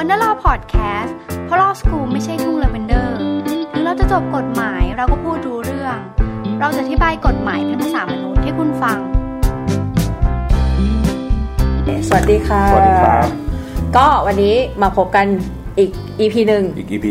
[0.00, 3.16] วันนลาพอดแคสต์เพราะลอสกูไม่ใช่ทุ่งลาเวนเดอร์
[3.72, 5.96] ถึงเราจะจบกฎหมายเราก็พูดรู้เรื่อง
[6.60, 8.98] เราจะอธิบายกฎหมายเป็นภาษามนุษย์ให้คุณฟัง
[12.08, 13.26] สวัสดีค่ะ สวัสดีครับ
[13.96, 15.26] ก็วันนี้มาพบกัน
[15.78, 15.90] อีก
[16.20, 17.06] EP หนึ่งอีก EP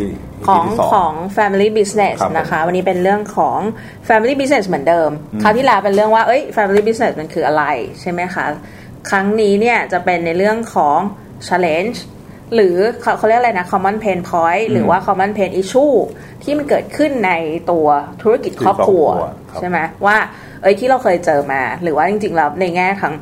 [0.47, 3.59] ของที่สของ Family Business ครับผมนะคะ วันนี้เป็นเรื่องของ
[4.07, 5.09] Family Business เหมือนเดิม
[5.41, 7.63] คราวที่แล้วเป็นเรื่องว่าเอ้ย Family Business มันคืออะไร
[8.01, 8.45] ใช่ไหมคะ
[9.09, 10.97] ครั้งนี้เนี่ยจะเป็นในเรื่องของ
[11.47, 11.97] Challenge
[12.55, 15.95] หรือเขาเขาเรียกอะไรนะ Common Pain Point หรือว่า Common Pain Issue
[16.43, 17.31] ที่มันเกิดขึ้นใน
[17.71, 17.87] ตัว
[18.21, 19.05] ธุรกิจครอบครัว
[19.51, 20.17] ครับใช่ไหมว่า
[20.61, 23.15] เอ้ยที่เราเคยเจอมา หรือว่าจริงๆแล้วในแง่ทั้ง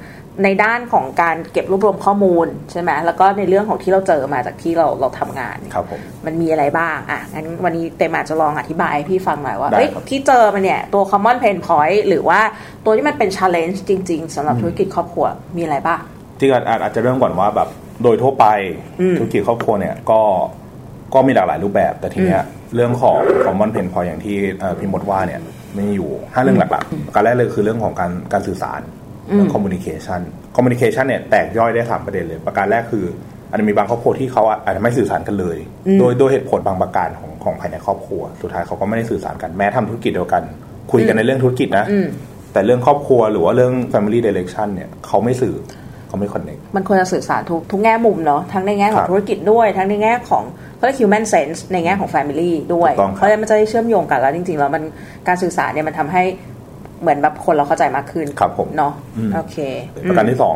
[0.44, 12.40] ในด้านของการเก็บรวบรวมข้อมูลใช่ไหมแล้วก็ในเรื่องของที่เราเจอมาจากที่เราเราทำงานครับผมมันมีอะไรบ้างอะงั้นวันนี้เตมาจะลองอธิบายให้พี่ฟังหน่อยว่าได้เฮ้ยครับที่เจอมาเนี่ยตัว common pain point หรือว่า
[12.86, 15.26] ตัวที่มันเป็น challenge จริง ๆสำหรับธุรกิจครอบครัว
[15.58, 16.00] มีอะไรบ้าง
[16.40, 17.70] จริงๆอาจอาจอาจจะเริ่มก่อนว่าแบบ
[18.04, 18.46] โดยทั่วไป
[19.02, 20.22] อืมธุรกิจครอบครัวเนี่ยก็
[21.14, 22.42] ก็มีหลากหลายรูปแบบ แต่ทีเนี้ย
[22.76, 25.42] เรื่องของ common pain point อย่างที่เอ่อพี่มดว่าเนี่ย
[25.78, 28.82] มีอยู่ห้าเรื่องหลักๆ การแรกเลยคือเรื่องของการการสื่อสาร
[29.34, 30.22] เรื่อง communication
[30.56, 33.06] communication เนี่ยแตกย่อยได้สามประเด็นเลย ประการแรกคือ
[33.50, 35.58] อาจจะมีบางครอบครัวที่เขาอาจจะไม่สื่อสารกันเลย
[36.00, 40.44] โดยโดยเหตุผลบางประการของของภายในครอบครัว สุดท้ายเขาก็ไม่ได้สื่อสารกันแม้ทำธุรกิจเดียวกัน
[40.92, 42.08] คุยกันในเรื่องธุรกิจนะอืม
[42.54, 45.56] แต่เรื่องครอบครัวหรือว่าเรื่อง family direction เนี่ยเขาไม่สื่อ
[46.08, 50.44] เขาไม่ connect มันควรจะสื่อสารทุกทุกแง่มุมเนาะทั้งในแง่ขอครังบธุรกิจด้วย ทั้งในแง่ของ
[50.76, 54.84] เขาเรียก human sense ในแง่ของ family ด้วยถูกต้องครับเพราะฉะนั้นมันจะได้เชื่อมโยงกันแล้วจริงๆแล้วมัน
[55.28, 56.24] การสื่อสารเนี่ยมันทำให้
[57.02, 59.58] เหมือนแบบคนเราเข้าใจมากขึ้นครับผมเนาะอืมโอเค
[60.10, 60.56] ประการที่สอง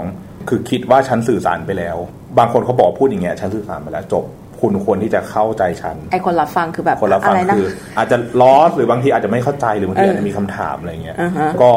[0.50, 1.98] คือคิดว่าฉันสื่อสารไปแล้ว
[2.38, 4.26] บางคนเขาบอกพูดอย่างเงี้ยฉันสื่อสารไปแล้วจบ
[4.62, 11.72] คุณควรที่จะเข้าใจฉันไอคนรับฟังคือแบบคนรับฟัอะงไรนะคือ อาจจะลอสหรือบางทีอาจจะไม่เข้าใจหรือบางทีเออออาจจะมีคำถามอะไรเงี้ยอ่าฮะก็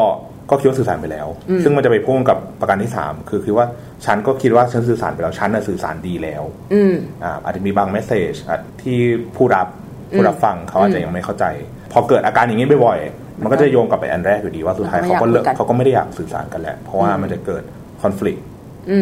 [0.49, 1.27] ก็คิดว่าสื่อสารไปแล้ว
[1.63, 3.65] ซึ่งมันจะไปพ่วงกับประการที่สามคือคือว่า
[4.05, 8.33] ฉันก็คิดว่าฉันสื่อสารไปแล้วฉันน่ะสื่อสารดีแล้วอืมอ่าอาจจะมีบางเมสเซจ
[8.81, 8.97] ที่
[9.35, 9.67] ผู้รับ
[10.11, 11.45] ผู้รับฟังเขาอาจจะยังไม่เข้าใจ
[11.91, 17.63] พอเกิดอาการอย่างนี้บ่อยๆมันก็จะโยงกลับไปอันแรกอยู่ดีว่าสุดท้ายไม่เขาอยากก็เลิกคุยกันเขาก็ไม่ได้อยากสื่อสารกันแหละเพราะว่ามันจะเกิด
[18.01, 18.41] conflict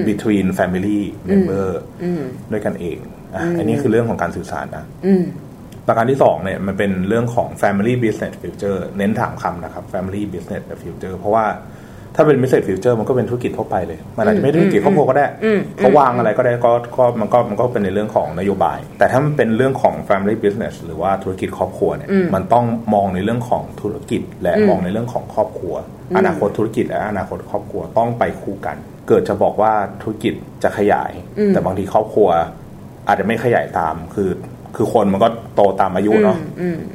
[0.09, 0.99] between family
[1.29, 1.67] member
[2.51, 2.97] ด้วยกันเอง
[3.35, 5.23] อะอันนี้คือเรื่องของการสื่อสารนะอืม
[5.91, 11.45] ประการที่สองเนี่ยมันเป็นเรื่องของ family business future เน้นถามคำนะครับ family business future เพราะว่า
[12.15, 25.75] ถ้าเป็น business future มันก็เป็นธุรกิจทั่วไปเลย มันอาจจะไม่ได้ธุรกิจครอบครัวก็ได้อืมเขาวางอะไรก็ได้ก็ก็มันก็มันก็เป็นในเรื่องของนโยบาย แต่ถ้ามันเป็นเรื่องของ family business หรือว่าธุรกิจครอบครัวเนี่ยมันต้องมองในเรื่องของธุรกิจ และมองในเรื่องของครอบครัว
[26.17, 31.11] อนาคตธุรกิจและอนาคตครอบครัวต้องไปคู่กัน เกิดจะบอกว่าธุรกิจจะขยาย
[31.53, 32.29] แต่บางทีครอบครัว
[33.07, 34.29] อาจจะไม่ขยายตาม คือ
[34.75, 36.37] คือคนมันก็โตตามอายุเนาะ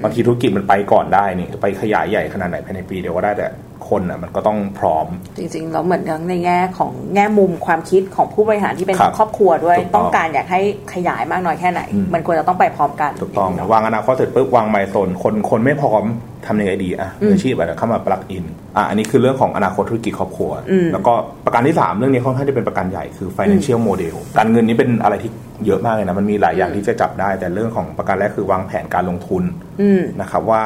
[0.03, 3.47] บางทีธุรกิจมันไปก่อนได้นี่ไปขยายใหญ่ขนาดไหนภายในปีเดียวก็ได้แต่
[3.88, 5.06] คนอะมันก็ต้องพร้อม
[5.38, 10.60] จริงๆแล้วเหมือนทั้งในแง่ของแง่มุมความคิดของผู้บริหารที่เป็นครับครอบครัวด้วยถูกต้องต้องการอยากให้
[10.94, 16.04] ขยายมากน้อยแค่ไหนอืมมันควรจะต้องไปพร้อมกันถูกต้องเนาะวางอนาคตเสร็จปุ๊บวางไมล์โซนคนคนไม่พร้อม
[16.47, 18.44] ทำยังไงดีอะมืออาชีพอาจจะเข้ามาปลักอิน
[18.76, 20.50] อะอันนี้คือเรื่องของอนาคตธุรกิจครอบครัว
[20.93, 21.12] แล้วก็
[21.44, 25.31] ประการที่ 3 เรื่องนี้ค่อนข้างจะเป็นประกันใหญ่คือ financial model การเงินนี้เป็นอะไรที่
[25.66, 29.43] เยอะมากเลยนะมันมีหลายอย่างที่จะจับได้ แต่เรื่องของประการแรกคือวางแผนการลงทุน
[29.81, 30.62] อืมนะครับว่า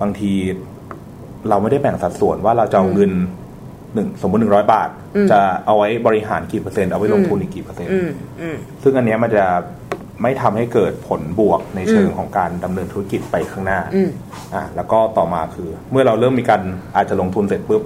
[0.00, 0.32] บางที
[1.50, 3.12] เราไม่ได้แบ่งสัดส่วนว่าเราจะเอาเงิน
[3.94, 4.88] หนึ่งสมมติหนึ่งร้อยบาท
[5.30, 9.44] จะเอาไว้บริหารกี่เปอร์เซ็นต์เอาไว้ลงทุนอีกกี่เปอร์เซ็นต์อืมอืมซึ่งอันเนี้ยมันจะ
[10.22, 14.10] ไม่ทำให้เกิดผลบวกในเชิงของการดำเนินธุรกิจไปข้างหน้าอืม
[14.54, 16.62] อะแล้วก็ต่อมาคือ เมื่อเราเริ่มมีการ
[16.96, 17.82] อาจจะลงทุนเสร็จปุ๊บ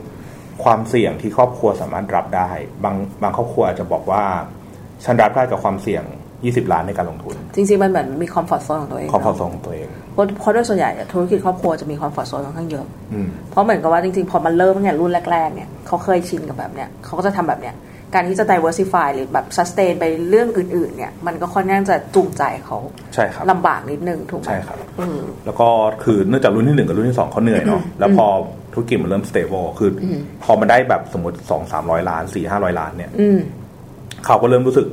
[0.65, 2.50] ความเสี่ยงที่ครอบครัวสามารถรับได้
[2.84, 4.25] บางบางครอบครัวอาจจะบอกว่า
[5.04, 6.04] ฉันรับได้กับความเสี่ยง
[6.44, 17.74] 20 ล้านในการลงทุน จริงๆ มันเหมือนมี comfort zone ของตัวเองความพอสของตัวเองเพราะเพราะโดยส่วนใหญ่อะธุรกิจครอบครัวจะมี comfort zone ค่อนข้างเยอะอืมเพราะเหมือนกับว่าจริงๆ พอมันเริ่มตั้งแต่รุ่นแรกๆเนี่ยเขาเคยชินกับแบบเนี้ยเขาก็จะทำแบบเนี้ย
[18.14, 22.78] การที่จะ diversify หรือแบบ sustain ไปเรื่องอื่น ๆ เนี่ย มันก็ค่อนข้างจะจูงใจเขา
[23.14, 25.68] ใช่ครับลำบากนิดนึงถูกไหมใช่ครับอืมแล้วก็
[26.04, 28.26] คือเนื่องจากรุ่นที่หนึ่งกับรุ่นที่สองเขาเหนื่อยเนาะแล้วพอ
[28.72, 30.04] ธุรกิจมันเริ่ม stable คืออ
[30.42, 33.38] พอมันได้แบบสมมติสองสามร้อยล้านสี่ห้าร้อยล้านเนี่ยอืม
[34.26, 34.86] เขาก็เริ่มรู้สึก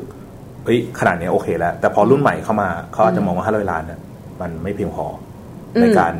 [0.67, 3.99] เอ้ยขนาดเนี้ยโอเคแล้ว แต่พอรุ่นใหม่เข้ามาเขาอาจจะมองว่าห้าร้อยล้านเนี่ย
[4.41, 5.05] มันไม่เพียงพอ
[5.75, 6.13] อในการ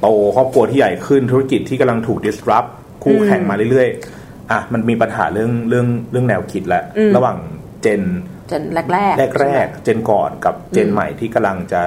[0.00, 2.68] โตครอบครัวที่ใหญ่ขึ้นธุรกิจที่กำลังถูก disrupt
[3.04, 6.84] คู่แข่งมาเรื่อยๆอะมันมีปัญหาเรื่องเรื่องเรื่องแนวคิดแล้ว
[7.16, 7.38] ระหว่าง
[7.82, 8.02] gen
[8.50, 8.62] gen
[8.92, 11.82] แรกๆแรกใช่ไหมๆ gen ก่อนกับ gen ใหม่ที่กำลังจะ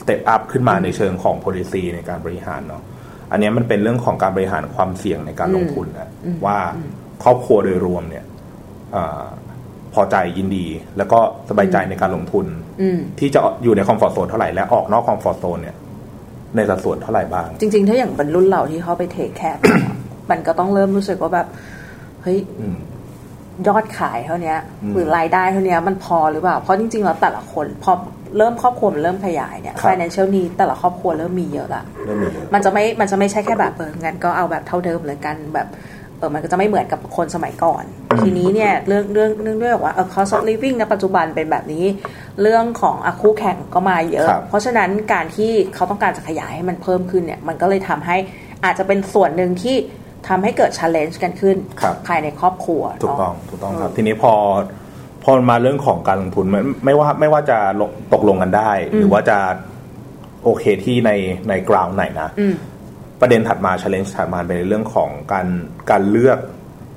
[0.00, 2.82] สเต p อัพขึ้นมาในเชิงของ policy ในการบริหารเนาะ
[3.30, 6.10] อันเนี้ยมันเป็นเรื่องของการบริหารความเสี่ยงในการลงทุนนะ
[6.46, 6.58] ว่า
[7.22, 8.24] ครอบครัวโดยรวมเนี่ย
[8.96, 9.24] อา
[9.94, 11.18] พอใจยินดี แล้วก็
[11.48, 12.46] สบายใจในการลงทุน
[12.80, 15.76] อืมที่จะอยู่ในคอมฟอร์ z โซนเท่าไหร่และออกนอกคอมฟอร์ z โซนเนี่ย
[16.56, 19.60] ในสัดส่วนเท่าไหร่บ้าง จริง ๆ ถ้าอย่างเป็นรุ่นเราที่เข้าไป take care
[20.30, 21.46] มันก็ต้องเริ่มรู้สึกว่าแบบ
[22.22, 22.76] เฮ้ยอืม
[23.68, 24.54] ยอดขายเท่านี้
[24.92, 27.92] หรือรายได้เท่านี้มันพอหรือเปล่า เพราะจริงๆแล้วแต่ละคนพอ
[28.38, 35.68] เริ่มครอบครัวมันเริ่มขยายเนี่ย financial need แต่ละครอบครัวเริ่มมีเยอะละเริ่มมีเยอะมันจะไม่มันจะไม่ใช่แค่แบบเอองั้นก็เอาแบบเท่าเดิมเลยกันแบบ
[36.18, 37.84] เออมันก็จะไม่เหมือนกับคนสมัยก่อน
[38.22, 41.84] ทีนี้เนี่ยเรื่องเรื่องเรื่องด้วยว่าเออ cost of living ในปัจจุบันเป็นแบบนี้
[42.42, 48.16] เรื่องของอะคู่แข่งก็มาเยอะครับเพราะฉะนั้นการที่เขาต้องการจะขยายให้มันเพิ่มขึ้นเนี่ย มันก็เลยทำให้
[48.64, 49.76] อาจจะเป็นส่วนหนึ่งที่
[50.28, 54.32] ทำให้เกิด challenge กันขึ้นครับภายในครอบครัว ถูกเนาะต้องถูกต้องครับ ทีนี้พอ
[55.22, 59.38] พอมาเรื่องของการลงทุนไม่ไม่ว่าไม่ว่าจะลงตกลงกันได้ หรือว่าจะ
[60.44, 61.10] โอเคที่ใน
[61.48, 62.54] ในกราวไหนนะอืม
[63.20, 65.46] ประเด็นถัดมา challenge ถัดมาเป็นในเรื่องของการ
[65.90, 66.38] การเลือก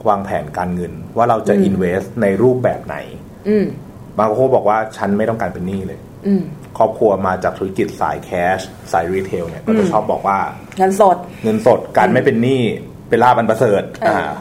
[0.09, 2.95] วางแผนการเงิน ว่าเราจะอืม invest ในรูปแบบไหน
[3.49, 3.65] อืม
[4.19, 6.43] บางคนบอกว่าฉันไม่ต้องการเป็นหนี้เลยอืม
[6.77, 8.59] ครอบครัวมาจากธุรกิจสาย cash
[8.91, 10.39] สาย retail เนี่ยก็จะชอบบอกว่า
[10.77, 12.61] เงินสด เงินสดการไม่เป็นหนี้
[13.09, 14.31] เป็นลาภอันประเสริฐเอออ่า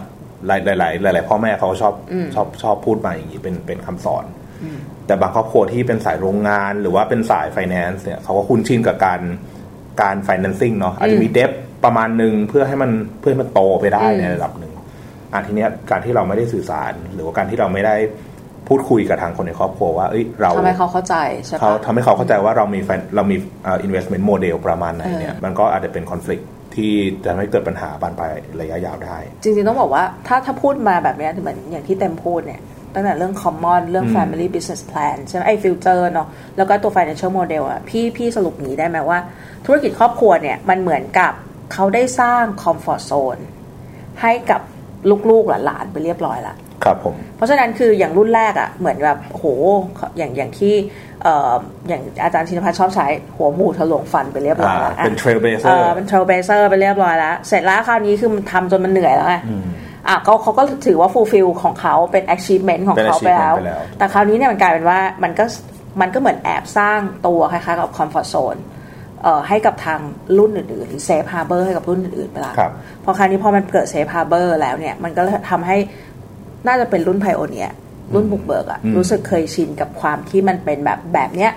[0.47, 4.25] หลายหลายหลายหลายหลายพ่อแม่เขาชอบอืมชอบชอบพูดมาอย่างนี้เป็นเป็นคำสอน
[5.07, 9.21] แต่บางครอบครัวที่เป็นสายโรงงาน หรือว่าเป็นสายไฟแนนซ์เนี่ยเขาก็คุ้นชินกับการ
[10.01, 11.51] การ financing เนาะอาจจะมี debt
[11.85, 12.91] ประมาณหนึ่งเพื่อให้มัน
[13.21, 14.73] เพื่อให้มันโตไปได้อืมในระดับหนึ่ง
[15.33, 17.97] อะทีเนี้ยการที่เราไม่ได้สื่อสาร หรือว่าการที่เราไม่ได้
[18.69, 26.45] พูดคุยกับทางคนในครอบครัวว่าเอ้ยเราทำให้เขาเข้าใจใช่เขาปะทำให้เขาเข้าใจว่าเรามี fin- เรามีเอ่อ investment model ประมาณไหนเนี่ยเออมันก็อาจจะเป็น conflict
[26.75, 26.93] ที่
[27.25, 32.61] จะทำให้เกิดปัญหาบานปลายระยะยาวได้ จริงๆต้องบอกว่าถ้าถ้าพูดมาแบบเนี้ยเหมือนอย่างที่เต็มพูดเนี่ย
[32.95, 39.19] ตั้งแต่เรื่อง common เรื่องอืม family business plan ใช่ไหมไอ้ future เนาะแล้วก็ตัว financial model อะพี่พี่สรุปอย่างนี้ได้ไหมว่า
[39.67, 41.33] ธุรกิจครอบครัวเนี่ยมันเหมือนกับ
[41.73, 43.43] เขาได้สร้าง comfort zone
[44.23, 44.61] ให้กับ
[45.31, 46.55] ลูกๆหลานๆไปเรียบร้อยละ
[46.85, 49.45] ครับผมเพราะฉะนั้นคืออย่างรุ่นแรกอะ่ะเหมือนแบบโห
[50.17, 50.75] อย่างอย่างที่
[51.23, 51.55] เอ่อ
[51.89, 53.07] อย่างอาจารย์ชินพัฒน์ชอบใช้
[53.37, 59.37] หัวหมูทะลวงฟันไปเรียบร้อยแล้วอ่าเป็นอะ trailblazer เออเป็น trailblazer ไปเรียบร้อยแล้ว เสร็จแล้วคราวนี้คือมันทำจนมันเหนื่อยแล้วไง
[60.09, 65.45] อืมอะก็เขาก็ถือว่า fulfill ของเขาเป็น achievement ของเป็นเขาไปแล้ว achievement ไปแล้ว แต่คราวนี้เนี่ยมันกลายเป็นว่ามันก็
[66.01, 68.61] มันก็เหมือนแอบสร้างตัวคล้ายๆกับ comfort zone
[69.23, 70.01] เอ่อให้กับทาง
[70.39, 72.71] รุ่นอื่นๆ หรือ safe harbor ให้กับรุ่นอื่นๆไปแล้วครับ
[73.05, 75.77] พอคราวนี้พอมันเกิด safe harbor แล้วเนี่ย มันก็ทำให้
[76.67, 77.69] น่าจะเป็นรุ่นไพโอเนีย
[78.15, 81.53] รุ่นบุกเบิกอะอืมรู้สึกเคยชินกับความที่มันเป็นแบบแบบเนี้ย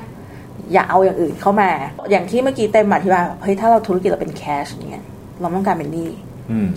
[0.73, 1.69] อย่าเอาอย่างอื่นเข้ามา
[2.11, 5.05] อย่างที่เมื่อกี้เต็มอธิบายเฮ้ยถ้าเราธุรกิจเราเป็นแคชเนี่ย
[5.41, 6.28] เราไม่ต้องการเป็นหนี้อืม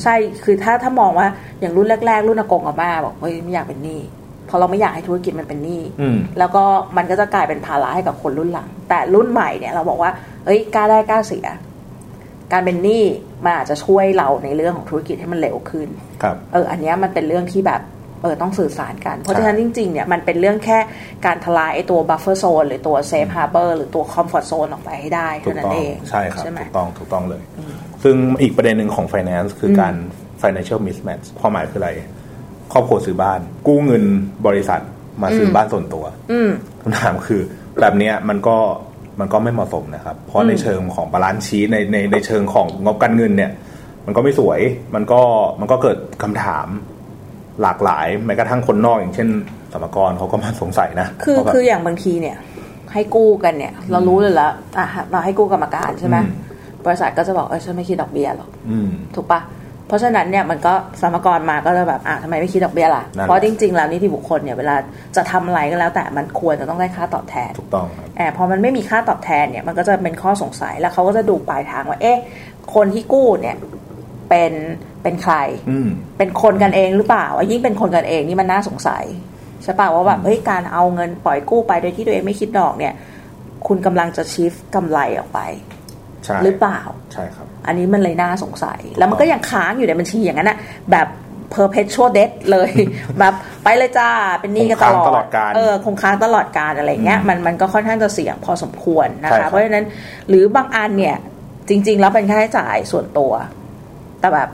[0.03, 0.15] ใช่
[0.45, 1.29] คือถ้าถ้ามองว่า
[1.61, 4.01] อย่างรุ่นแรกๆ รุ่นอากงอาม่าบอกเฮ้ยไม่อยากเป็นหนี้
[4.47, 6.65] เพราะเราไม่อยากให้ธุรกิจมันเป็นหนี้อืมแล้วก็
[6.97, 10.11] มันก็จะกลายเป็นภาระให้กับคนรุ่นหลัง แต่รุ่นใหม่เนี่ยเราบอกว่า
[10.45, 11.47] เฮ้ยกล้าได้กล้าเสีย
[12.53, 13.05] การเป็นหนี้
[13.45, 15.89] มันอาจจะช่วยเราในเรื่องของธุรกิจให้มันเร็วขึ้น
[16.23, 17.81] ครับเอออันเนี้ยมันเป็นเรื่องที่แบบ
[18.23, 20.79] เออต้องสื่อสารกัน เพราะใช่ฉะนั้นจริงๆเนี่ยมันเป็นเรื่องแค่
[21.27, 27.43] การทลายไอ้ตัว buffer zone หรือตัว safe harbor หรือตัว comfort zone ออกไปให้ได้ถูเท่ากนั้ต้นองเองใช่ครับไหมถูกต้องถูกต้องเลย
[28.03, 29.95] ซึ่งอีกประเด็นหนึ่งของ finance คืออมการ
[30.43, 31.91] financial mismatch ความหมายคืออะไร
[32.73, 34.05] ครอบครัวซื้อบ้าน กู้เงิน
[34.47, 34.81] บริษัท
[35.23, 36.51] มาซื้ออบ้านส่วนตัวอืม
[36.83, 37.41] คำถามคือ
[37.81, 38.57] แบบเนี้ยมันก็
[39.21, 43.53] มันก็ไม่เหมาะสมนะครับ เพราะในเชิงของ balance sheet ในในในเชิงของงบการเงินเนี่ย
[44.07, 44.61] มันก็ไม่สวย
[44.95, 45.21] มันก็
[45.61, 46.67] มันก็เกิดคำถาม
[47.63, 49.29] หลากหลายแม้กระทั่งคนนอกอย่างเช่น
[49.73, 52.37] สรรพากรเขาก็มาสงสัยนะคือว่าแบบคืออย่างบางทีเนี่ย
[52.93, 56.31] ให้กู้กันเนี่ย เรารู้เลยแล้วอะเราให้กู้กรรมการใช่ไหมอืม
[56.87, 59.41] บริษัทก็จะบอกเออฉันไม่คิดดอกเบี้ยหรอกอืมถูกปะ
[59.89, 64.77] เพราะฉะนั้นเนี่ยมันก็สรรพากรมาก็จะแบบอะทำไมไม่คิดดอกเบี้ยล่ะนั่นแหละเพราะจริงๆ แล้วนิติบุคคลเนี่ยเวลา
[65.17, 72.19] จะทำอะไรก็แล้ว แต่มันควรจะต้องได้ค่าตอบแทนถูกต้องครับแอบพอมันไม่มีค่าตอบแทนเนี่ยมันก็จะเป็นข้อสงสัยแล้วเขาก็จะดูปลายทางว่าเอ๊ะ
[72.75, 73.57] คนที่กู้เนี่ย
[74.31, 74.53] เป็น
[75.03, 75.35] เป็นใคร
[75.71, 79.05] อืมเป็นคนกันเองหรือเปล่ายิ่งเป็นคนกันเองนี่มันน่าสงสัย
[79.63, 82.95] ใช่ป่ะว่าแบบเฮ้ยการเอาเงินปล่อยกู้ไปโดยที่ตัวเองไม่คิดดอกเนี่ย
[83.67, 85.41] คุณกำลังจะชีฟกำไรออกไป
[86.25, 86.81] ใช่หรือเปล่า
[87.13, 90.59] ใช่ครับ อันนี้มันเลยน่าสงสัย แล้วมันก็ยังค้างอยู่ในบัญชีอย่างนั้นนะ
[90.93, 91.09] แบบ
[91.55, 92.71] perpetual debt เลย
[93.19, 99.85] แบบไปเลยจ้า เป็นหนี้กันตลอคงค้างตลอดดกาลเออคงค้างตลอดการอะไรเงี้ยมันมันก็ค่อนข้างจะเสี่ยงพอสมควรนะใช่ครัคะบเพราะฉะนั้น
[100.29, 101.17] หรือบางอันเนี่ย
[101.69, 103.33] จริง ๆ แล้วเป็นค่าใช้จ่ายส่วนตัว
[104.21, 104.49] แต่แบบ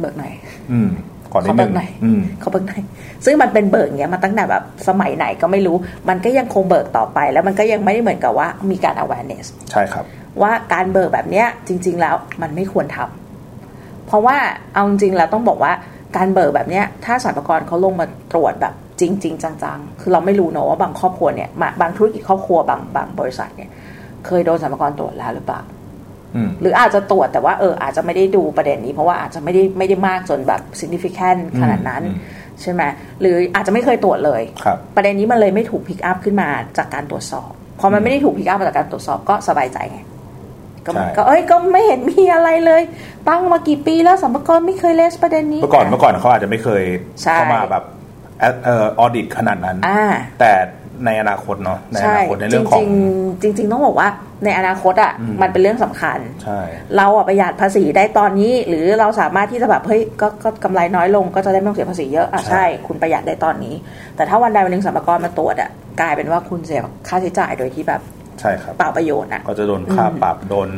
[0.00, 0.32] เบิกไหนอย
[0.72, 0.88] อืม
[1.32, 2.82] ขอนิดเขานึเบิงกไหนอยอืมเขาเบิกไหนอย
[3.24, 5.76] ซึ่งมันเป็นเบิกเนี้ยมาตั้งแต่แบบสมัยไหนก็ไม่รู้
[6.08, 10.04] มันก็ยังคงเบิกต่อไป แล้วมันก็ยังไม่ได้เหมือนกับว่ามีการ awareness ใช่ครับ
[10.42, 14.36] ว่าการเบิกแบบเนี้ยจริง ๆ แล้วมันไม่ควรทำเพราะว่า
[14.74, 15.72] เอาจริงๆแล้วต้องบอกว่า
[16.16, 23.70] การเบิกแบบเนี้ยถ้าสรรพากรเขาลงมาตรวจแบบจริงๆจังๆ คือเราไม่รู้เนอะว่าบางครอบครัวเนี่ยมาบางธุรกิจครอบครัวบางบางบริษัทเนี่ย
[24.26, 25.75] เคยโดนสรรพากรตรวจแล้วหรือเปล่าอืม
[26.60, 32.16] หรืออาจจะตรวจแต่ว่าเอออาจจะไม่ได้ดูประเด็นนี้ เพราะว่าอาจจะไม่ได้ไม่ได้มากจนแบบ significant ขนาดนั้นอืม
[32.62, 32.82] ใช่ไหม
[33.20, 37.50] หรืออาจจะไม่เคยตรวจเลยครับประเด็นนี้มันเลยไม่ถูกพิกอัพขึ้นมาจากการตรวจสอบ
[37.80, 40.00] พอมันไม่ได้ถูกพิกอัพมาจากการตรวจสอบก็สบายใจไง
[40.84, 42.82] ก็มันใช่ก็เอ้ยก็ไม่เห็นมีอะไรเลย
[43.28, 46.82] ตั้งมากี่ปีแล้วสัมภาระไม่เคยเลสประเด็นนี้เมื่อก่อนเมื่อก่อนเขาอาจจะไม่เคย
[47.22, 47.84] ใช่เข้ามาแบบ
[48.64, 50.04] เออออดิตขนาดนั้นอ่า
[50.40, 50.52] แต่
[51.04, 54.08] ในอนาคตเนาะในอใช่นาคตในจเรื่องขริองงๆจริงๆต้องบอกว่า
[54.44, 55.12] ในอนาคตอะ
[55.42, 56.60] มันเป็นเรื่องสำคัญใช่
[56.96, 63.74] เราอะประหยัดภาษีได้ตอนนี้ หรือเราสามารถที่จะแบบเฮ้ยก็ก็กำไรน้อยลงก็จะได้ไม่ต้องเสียภาษีเยอะอะใช่ใช่ คุณประหยัดได้ตอนนี้
[64.16, 68.00] แต่ถ้าวันใดวันหนึ่งสรรพากรมาตรวจอะกลายเป็นว่าคุณเสียค่าใช้จ่ายโดยที่แบบ
[68.40, 70.68] ใช่ครับเปล่าประโยชน์อะก็จะโดนค่าปรับโดน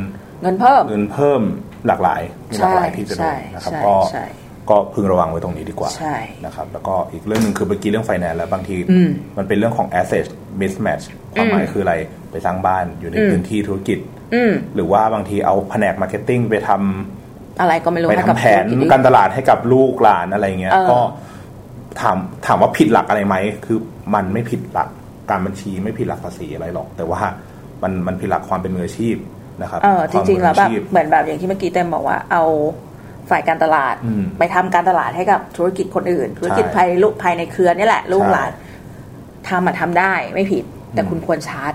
[0.42, 1.42] เงินเพิ่มเงินเพิ่ม
[1.86, 4.24] หลากหลายมีหลากหลายใช่ที่จะโดใช่นนะครับใช่ก็ใช่
[4.70, 10.26] ก็พึงระวังไว้ตรงนี้ดีกว่าใช่นะครับแล้วก็อีกเรื่องหนึ่งคือเมื่อกี้เรื่องไฟแนนซ์แล้วบางทีอืมมันเป็นเรื่องของ asset
[10.60, 11.94] mismatch ความหมายคืออะไร
[12.30, 13.98] ไปสร้างบ้านอยู่ในอืมพื้นที่ธุรกิจ
[14.34, 20.98] อืมหรือว่าบางทีเอาแผนก marketing ไปทำอะไรก็ไม่รู้ไปให้ทำกับแผนธุรกิจการตลาดให้กับลูกหลานอะไรเงี้ยเออก็
[22.00, 23.78] ถามถามว่าผิดหลักอะไรไหมคือ
[24.14, 24.88] มันไม่ผิดหลัก
[25.30, 27.20] การบัญชีไม่ผิดหลักภาษีอะไรหรอก แต่ว่า
[27.82, 29.16] มันมันผิดหลักความเป็นมืออาชีพ
[29.62, 32.44] นะครับเออจริงๆแล้วแบบความมืออาชีพเหมือนแบบอย่างที่เมื่อกี้เต็มบอกว่าเอา
[33.30, 38.50] ฝ่ายการตลาดอืมไปทำการตลาดให้กับธุรกิจคนอื่น ธุรกิจใช่ภายลูกภายในเครือนี่แหละ ลูกใช่หลาน
[39.48, 41.72] ทำมาทำได้ไม่ผิด แต่คุณควรชาร์จ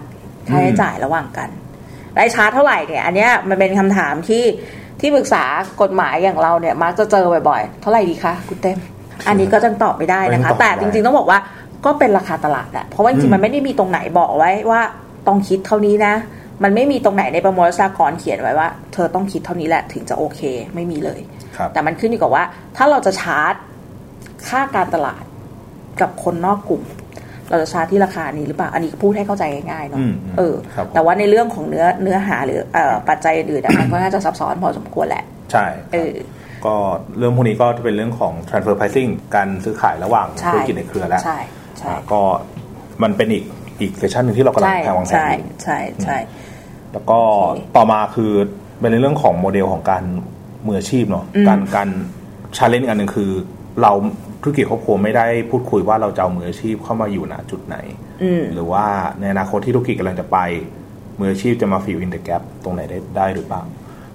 [0.48, 1.50] ค่าใช้จ่ายระหว่างกัน
[2.16, 4.44] ได้ชาร์จเท่าไหร่เนี่ยอันเนี้ยมันเป็นคำถามที่
[5.00, 5.44] ที่ปรึกษา
[5.82, 8.78] กฎหมายอย่างเราเนี่ยมักจะเจอบ่อยๆ เท่าไหร่ดีคะคุณเต็ม
[9.28, 11.40] อันนี้ก็จังตอบไม่ได้นะคะ แต่จริงๆต้องบอกว่า
[11.86, 14.82] ก็เป็นราคาตลาดอะเพราะว่าจริงๆมันไม่ได้มีตรงไหนบอกไว้ว่า
[15.28, 16.14] ต้องคิดเท่านี้นะ
[16.64, 20.40] มันไม่มีตรงไหนในประมวลรัษฎากรเขียนไว้ว่า เธอต้องคิดเท่านี้แหละถึงจะโอเค
[20.76, 21.33] ไม่มีเลยครับ
[21.74, 22.44] แต่มันขึ้นอยู่กับว่า
[22.78, 23.54] ถ้าเราจะชาร์จ
[24.48, 25.24] ค่าการตลาด
[26.02, 26.84] กับคนนอกกลุ่ม
[27.50, 36.14] เราจะชาร์จที่ราคานี้หรือเปล่า อันนี้พูดให้เข้าใจง่ายๆเนาะอืมเออครับแต่ว่าในเรื่องของเนื้อเนื้อหาหรือเอ่อปัจจัยอื่นๆอะมันก็น่าจะซับซ้อนพอสมควรแหละ ใช่ครับเออ
[36.66, 36.76] ก็
[37.18, 41.38] เรื่องพวกนี้ก็จะเป็นเรื่องของ transfer pricing การซื้อขายระหว่างใช่ธุรกิจในเครือแล้วใช่
[41.80, 42.22] ใช่อ่าก็
[43.04, 43.44] มันเป็นอีก
[43.82, 46.18] อีก session หนึ่งที่เรากำลังใช่แผนวางแผนใช่อยู่ใช่ใช่
[46.94, 48.32] แล้วก็โอเคต่อมาคือ
[48.80, 50.04] เป็นในเรื่องของโมเดลของการ
[50.68, 51.90] มืออาชีพเนาะอืมการการ
[52.58, 53.32] challenge อันหนึ่งคือ
[53.82, 53.92] เรา
[54.42, 57.78] ธุรกิจครอบครัวไม่ได้พูดคุยว่าเราจะเอามืออาชีพเข้ามาอยู่ณจุดไหน
[58.24, 58.86] อืมหรือว่า
[59.20, 60.38] ในอนาคตที่ธุรกิจกำลังจะไป
[61.20, 63.62] มืออาชีพจะมาฟิลอินเด e แก p ตรงไหนได้ได้หรือเปล่า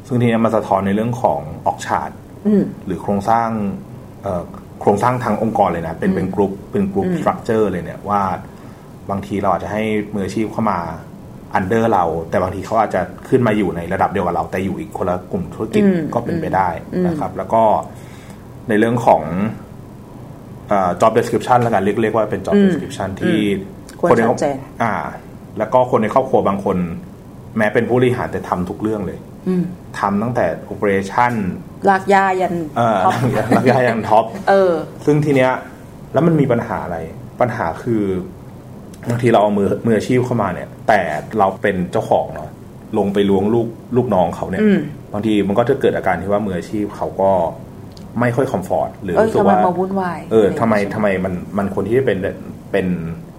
[0.07, 2.11] ซึ่งทีนี้มันสะท้อนในเรื่องของ org chart
[2.47, 3.49] อืมหรือโครงสร้าง
[4.23, 4.43] เอ่อ
[4.81, 8.23] โครงสร้างทางองค์กรเลยนะ เป็นเป็นกรุ๊ปเป็นกรุ๊ปอืม structure เลยเนี่ยว่า
[9.11, 9.83] บางทีเราอาจจะให้
[10.15, 10.79] มืออาชีพเข้ามา
[11.55, 17.63] under เรา แต่บางทีเขาอาจจะขึ้นมาอยู่ในระดับเดียวกับเรา แต่อยู่อีกคนละกลุ่มธุรกิจอืมก็เป็นไปได้อืมนะครับ แล้วก็
[18.69, 19.23] ในเรื่องของ
[20.69, 23.39] เอ่อ job description แล้วกันเรียกเรียกว่าเป็น job อืม description ที่
[24.01, 24.95] ควรคนในครชัอบดเจนอ่า
[25.59, 26.77] แล้วก็คนในครอบครัวบางคน
[27.59, 29.63] แม้เป็นผู้บริหารแต่ทำทุกเรื่องเลยอืม
[29.99, 31.33] ทำตั้งแต่ operation
[31.89, 33.15] ลากยายันเอ่อท็อป
[33.57, 34.73] รักยายังท็อปเออ
[35.07, 35.53] ซึ่งทีเนี้ย
[36.13, 36.99] แล้วมันมีปัญหาอะไร
[37.41, 38.03] ปัญหาคือ
[39.11, 41.01] บางทีเราเอามือมืออาชีพเข้ามาเนี่ย แต่
[41.39, 42.51] เราเป็นเจ้าของเนาะ
[42.99, 44.81] ลงไปล้วงลูกลูกน้องเขาเนี่ยอืม
[45.13, 47.31] บางทีมันก็จะเกิดอาการที่ว่ามืออาชีพเขาก็
[48.21, 52.19] ไม่ค่อยคอมฟอร์ตหรือเอ้ยรู้สึกทำไมว่ามาวุ่นวายเออทำไมทำไมมันมันคนที่เป็น
[52.73, 52.87] เป็น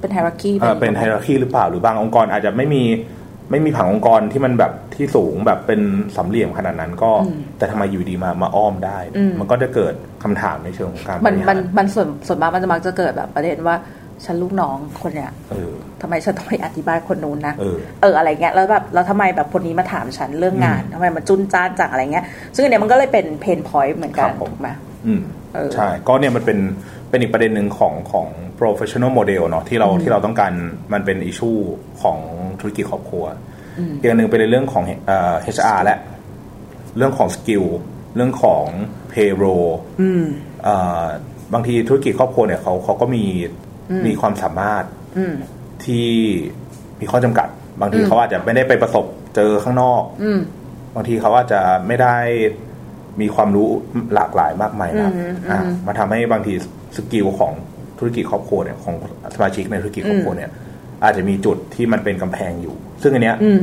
[0.02, 2.84] เป็นไฮรักีเออเป็นไฮรักีหรือเปล่าหรือบางองค์กรอาจจะไม่มี
[3.52, 5.82] ไม่มีผังองค์กรที่มันแบบที่สูงแบบเป็น
[6.16, 7.12] สามเหลี่ยมขนาดนั้นก็
[7.58, 9.00] แต่ทำไมอยู่ดีมามาอ้อมได้
[9.40, 13.76] มันก็จะเกิดคำถามในเชิงของการบมันริหารมันมันส่วนส่วนมากมันจะมักจะเกิดแบบประเด็นว่า
[14.26, 24.70] ฉันลูกน้องคนเนี้ยเออทำไมฉันต้องไปอธิบายคนนู้นนะเออเอออะไรเงี้ยแล้วแบบแล้วทำไมแบบคนนี้มาถามฉันเรื่องงานทำไมมันจุนจ้านจังอะไรเงี้ย ซึ่งอันเนี้ยมันก็เลยเป็น pain point เหมือนกันครับผมถูกไหม
[25.06, 25.22] อืม
[25.56, 26.60] เออใช่ ก็เนี่ยมันเป็น
[27.10, 28.28] เป็นอีกประเด็นหนึ่งของของ
[28.60, 30.52] professional model เนาะที่เราที่เราต้องการ
[30.94, 31.52] มันเป็น issue
[32.02, 32.18] ของ
[32.60, 33.26] ธุรกิจครอบครัว
[34.00, 35.98] อีกอันหนึ่งเป็นในเรื่องของเอ่อ HR และ
[36.98, 37.66] เรื่องของ skill
[38.16, 38.66] เรื่องของ
[39.14, 39.70] payroll
[40.02, 40.24] อืม
[40.64, 41.04] เอ่อ
[41.54, 43.26] บางทีธุรกิจครอบครัวเนี่ยเขาเขาก็มี
[44.08, 44.84] มีความสามารถ
[45.18, 45.34] อืม
[45.86, 46.08] ที่
[47.00, 47.48] มีข้อจำกัด
[47.82, 49.06] บางทีเขาอาจจะไม่ได้ไปประสบ
[49.36, 50.40] เจอข้างนอกอืม
[50.96, 52.16] บางทีเขาอาจจะไม่ได้
[53.22, 53.70] มีความรู้
[54.16, 56.54] หลากหลายมากมายนะอืมอ่าอืมมาทำให้บางที
[56.98, 57.54] สกิลของ
[58.00, 58.96] ธุรกิจครอบครัวเนี่ยของ
[59.36, 60.50] สมาชิกในธุรกิจครอบครัวเนี่ย
[61.04, 63.62] อาจจะมีจุดที่มันเป็นกำแพงอยู่ ซึ่งอันเนี้ยอืม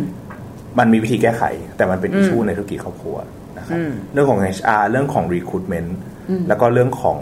[0.79, 1.43] มันมีวิธีแก้ไข
[1.77, 3.17] แต่มันเป็นอิชูในธุรกิจครอบครัว
[3.59, 5.91] นะครับอืมเรื่องของ HR เรื่องของ recruitment
[6.49, 7.19] แล้วก็เรื่องของ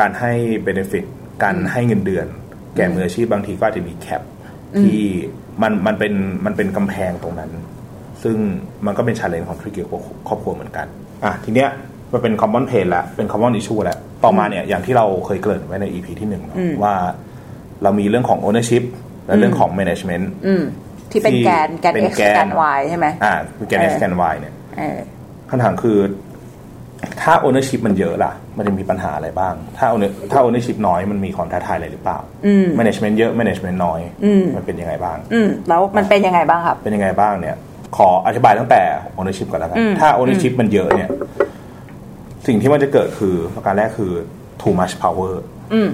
[0.00, 0.32] การให้
[0.66, 1.04] benefit
[1.42, 2.26] การให้เงินเดือน
[2.76, 4.22] แก่มืออาชีพบางทีก็อาจจะมี gap
[4.80, 5.00] ที่
[5.62, 6.12] มันมันเป็น
[6.44, 7.50] มันเป็นกำแพงตรงนั้น
[8.22, 8.36] ซึ่ง
[8.86, 9.84] มันก็เป็น challenge ของธุรกิจ
[10.28, 10.86] ครอบครัวเหมือนกัน
[11.24, 11.68] อะทีเนี้ย
[12.12, 16.94] มันเป็น common pain แล้วเป็น common issue แล้วต่อมาเนี่ยอย่างที่เราเคยเกริ่นไว้ใน EP ที่หนึ่งเนอะอืมว่า
[17.82, 18.84] เรามีเรื่องของ ownership
[19.26, 20.62] และเรื่องของ management อืม
[21.10, 24.98] ที่เป็นแกนแกนเป็น x แกนแกน y ใช่ไหมอ่าเป็นแกน x เออแกน y เนี่ยเออ
[25.50, 25.98] คำถามคือ
[27.22, 37.56] ถ้า ownership มันเยอะล่ะ มันจะมีปัญหาอะไรบ้าง ถ้า owner ถ้า ownership น้อยมันมีความท้าทายอะไรหรือเปล่าอืม management เยอะ management น้อยอืมมันเป็นยังไงบ้างอืมแล้วมันเป็นยังไงบ้างครับ เป็นยังไงบ้างเนี่ย
[37.96, 38.82] ขออธิบายตั้งแต่
[39.18, 41.10] ownership ก่อนแล้วกันอืมถ้า ownership มันเยอะเนี่ย
[42.46, 44.12] สิ่งที่มันจะเกิดคือประการแรกคือ
[44.60, 45.32] too much power
[45.72, 45.88] อืม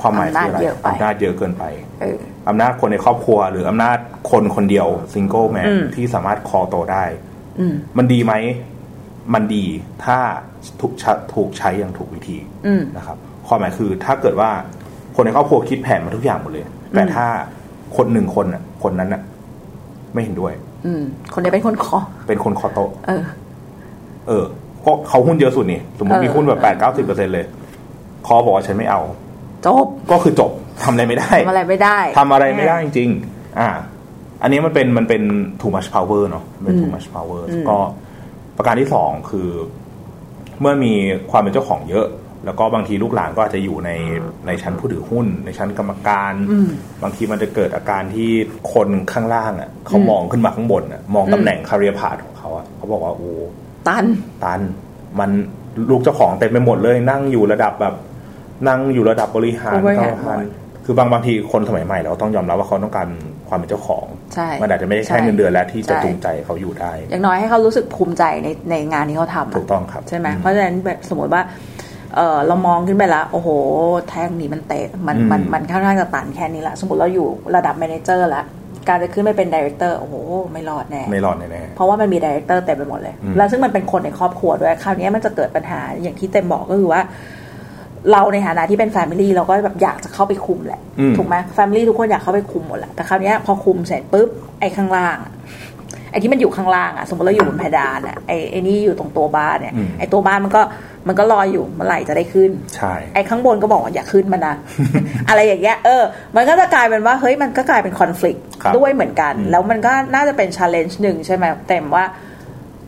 [0.00, 1.64] ความหมายคืออะไรอำนาจเยอะไปอำนาจเยอะเกินไป
[2.00, 3.98] เอออำนาจคนในครอบครัว หรืออำนาจ
[4.30, 7.04] คนคนเดียวซิงเกิลแมนอืมที่สามารถคอโตวได้
[7.60, 8.32] อืมมันดีไหม
[9.34, 9.64] มันดี
[10.04, 10.18] ถ้า
[10.80, 13.16] ถูกใช้ถูกใช้อย่างถูกวิธีอืมนะครับ
[13.46, 14.50] ความหมายคือถ้าเกิดว่า
[15.14, 17.26] คนในครอบครัวคิดแผนมาทุกอย่างหมดเลย แต่ถ้า
[17.96, 19.22] คนหนึ่งคนน่ะ คนนั้นน่ะ
[20.14, 20.52] ไม่เห็นด้วย
[20.86, 23.22] อืมคนนี้เป็นคนขอเป็นคนคอโตะเออ
[24.28, 24.44] เออ
[24.84, 27.44] ก็เขาหุ้นเยอะสุดนี่สมมติเออมีหุ้นแบบแปดเก้าสิบเปอร์เซ็นเลย
[28.26, 29.00] คอบอกว่าฉันไม่เอา
[29.66, 30.50] จบ ก็คือจบ
[30.82, 33.68] ทำอะไรไม่ได้ทำอะไรไม่ได้ทำอะไรไม่ได้จริง ๆ อ่า
[34.42, 35.22] อันนี้มันเป็นมันเป็น
[35.60, 37.78] too much power เนาะเป็น too much power อืมก็
[38.58, 39.48] ประการที่สองคือ
[40.60, 40.92] เมื่อมี
[41.30, 42.06] ความเป็นเจ้าของเยอะ
[42.44, 43.90] แล้วก็บางทีลูกหลานก็อาจจะอยู่ใน
[44.46, 46.68] ในชั้นผู้ถือหุ้น ในชั้นกรรมการอืม
[47.02, 48.30] บางทีมันจะเกิดอาการที่
[48.72, 53.30] คนข้างล่างอะเขามองขึ้นมาข้างบนอะมองตำแหน่งคาเรียพาธของเขาอะเขาบอกว่าโอ้
[53.88, 54.06] ตัน
[54.44, 54.60] ตัน
[55.18, 55.30] มัน
[55.90, 57.94] ลูกเจ้าของเต็มไปหมดเลย นั่งอยู่ระดับแบบ
[58.68, 60.38] นั่งอยู่ระดับบริหารผู้บริหารก็ทัน
[60.84, 63.08] คือบางบางทีคนสมัยใหม่เราต้องยอมรับว่าเขาต้องการ
[63.48, 64.17] ความเป็นเจ้าของใช่
[64.62, 71.42] มันอาจจะไม่ได้ใช่แค่เงินเดือนแล้วที่จะใช่จูงใจเขาอยู่ได้ อย่างน้อยให้เขารู้สึกภูมิใจในในงานที่เขาทำอะถูกต้องครับใช่ไหมอืมเพราะฉะนั้นแบบสมมติว่า
[72.16, 73.48] เออเรามองขึ้นไปแล้วโอ้โห
[74.08, 78.44] แท่งนี้มันเตะมันอืมมันมันค่อนข้างจะตันแค่นี้ละสมมติเราอยู่ระดับ m ม n เจอร์แล้ว
[78.88, 80.14] การจะขึ้นไปเป็น director โอ้โห
[80.52, 87.02] ไม่รอดแน่ไม่รอดแน่เพราะว่ามันมี director เต็มไปหมดเลยอืมแล้วซึ่งมันเป็นคนในครอบครัวด้วยคราวนี้มันจะเกิดปัญหาอย่างที่เต็มบอกก็คือว่า
[88.12, 94.28] เราในฐานะที่เป็น family เราก็แบบอยากจะเข้าไปคุมแหละอืมถูกไหม family ทุกคนอยากเข้าไปคุมหมดแหละแต่คราวนี้พอคุมเสร็จปุ๊บ
[94.60, 95.32] ไอ้ข้างล่างอะ
[96.10, 100.62] ไอ้ที่มันอยู่ข้างล่างอะสมมติเราอยู่บนเพดานอะไอ้ไอ้นี่อยู่ตรงตัวบ้านเนี่ยอืมไอ้ตัวบ้านมันก็
[101.08, 104.54] มันก็รออยู่เมื่อไหร่จะได้ขึ้นๆใช่ไอ้ข้างบนก็บอกว่าอย่าขึ้นมานะ
[105.28, 106.02] อะไรอย่างเงี้ยเออ
[106.36, 112.04] มันก็จะกลายเป็นว่าเฮ้ยมันก็กลายเป็นคอน FLICT ครับด้วยเหมือนกันอืมแล้วมันก็น่าจะเป็น challenge หนึ่งใช่ไหมเต็มว่า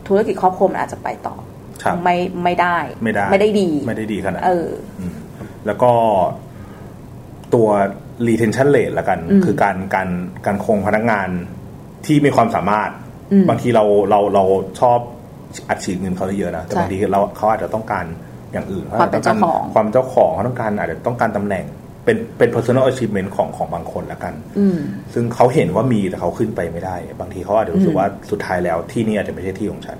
[0.07, 1.50] ธุรกิจครอบครัวมันอาจจะไปต่อครับ
[2.03, 4.59] ไม่ไม่ได้ ไม่ได้ ไม่ได้ดี ไม่ได้ดีขนาดเอนั้น
[4.99, 5.11] อม
[5.65, 5.91] แล้วก็
[7.53, 7.67] ตัว
[8.27, 10.09] retention rate ละกันอืมคือการการ
[10.45, 11.29] การคงพนักงาน
[12.05, 12.89] ที่มีความสามารถ
[13.31, 14.43] อืมบางทีเราเราเรา
[14.79, 14.99] ชอบ
[15.69, 18.05] อัดฉีดเงินเขาเยอะนะแต่ใช่บางทีเราเขาอาจจะต้องการ
[18.51, 21.65] อย่างอื่นความเป็นเจ้าของความเจ้าของเขาต้องการอาจจะต้องการตำแหน่ง
[22.05, 24.77] เป็นเป็น personal achievement ของของบางคนละกันอืม
[25.13, 29.97] ซึ่งเขาเห็นว่ามีแต่เขาขึ้นไปไม่ได้ บางทีเขาอาจจะรู้สึอืกมว่าสุดท้ายแล้วที่นี่อาจจะไม่ใช่ที่ของฉัน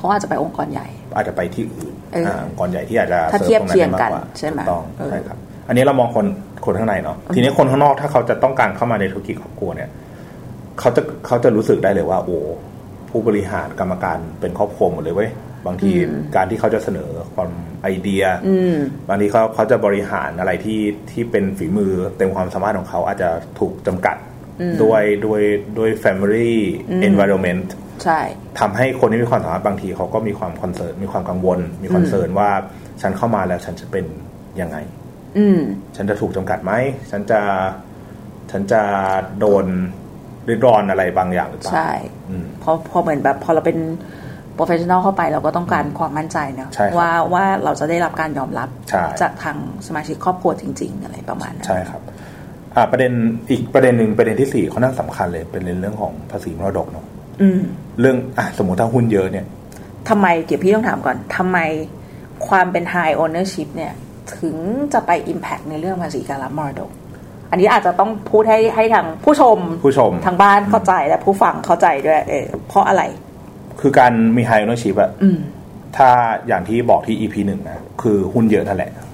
[0.00, 0.86] เขาอาจจะไปองค์กรใหญ่
[1.16, 6.26] อาจจะไปที่อื่นเอออ่าองค์กรใหญ่ที่อาจจะถ้าสิร์ฟเทียบตรงเคียงได้กันมากว่าใช่ไหมถูกต้องเออใช่ครับ อันนี้เรามองคน
[6.64, 9.90] คนข้างในเนาะทีนี้คนข้างนอกถ้าเขาจะต้องการเข้ามาในธุรกิจครอบครัวเนี่ย
[10.80, 12.38] เขาจะเขาจะรู้สึกได้เลยว่า โอ้
[13.10, 15.30] ผู้บริหารกรรมการเป็นครอบครัวหมดเลยเว้ย
[15.66, 17.50] บางทีอืมการที่เขาจะเสนอความ
[17.82, 18.76] ไอเดียอืม
[19.08, 24.16] บางทีเขาเขาจะบริหารอะไรที่ที่เป็นฝีมือเต็มความสามารถของเขาอาจจะถูกจำกัด
[24.60, 25.40] อืมด้วยด้วย
[25.78, 26.52] ด้วย family
[26.90, 27.66] อืม environment
[28.04, 28.20] ใช่
[28.60, 32.50] ทำให้คนที่มีความสามารถบางทีเขาก็มีความ concern มีความกังวล มี concern ว่า
[33.02, 34.04] ฉันเข้ามาแล้วฉันจะเป็น
[34.60, 34.76] ยังไง
[35.38, 35.60] อืม
[35.96, 36.72] ฉันจะถูกจำกัดไหม
[37.10, 37.40] ฉันจะ
[38.50, 38.82] ฉันจะ
[39.40, 39.66] โดน
[40.48, 41.90] ริดรอนอะไรบางอย่างหรือเปล่าใช่
[42.30, 43.78] อืมพอพอเหมือนแบบพอเราเป็น
[44.56, 52.02] professional เข้าไปเราก็ต้องการความมั่นใจเนอะใช่ครับว่าว่าเราจะได้รับการยอมรับใช่จากทางสมาชิกครอบครัวจริง ๆ อะไรประมาณนั้นใช่ครับ
[52.76, 53.12] อ่าประเด็น
[53.50, 57.09] อีกประเด็นหนึ่งประเด็นที่สี่เขานั่งสำคัญเลยเป็นเรื่องของภาษีมรดกเนาะอืม
[58.00, 59.46] เรื่องอะสมมติถ้าหุ้นเยอะเนี่ย
[60.08, 61.58] ทำไมเดี๋ยวพี่ต้องถามก่อนทำไม
[62.48, 63.92] ความเป็น high ownership เนี่ย
[64.38, 64.56] ถึง
[64.92, 66.90] จะไป impact ในเรื่องภาษีการรับมรดก
[67.50, 73.02] อันนี้อาจจะต้องพูดให้ให้ทางผู้ชมผู้ชมทางบ้านเข้าใจและผู้ฟังเข้าใจด้วยเออเพราะอะไร
[73.80, 75.38] คือการมี high ownership อะอืม
[75.96, 76.08] ถ้า
[76.46, 79.09] อย่างที่บอกที่ EP หนึ่งนะ คือหุ้นเยอะนั่นแหละอืม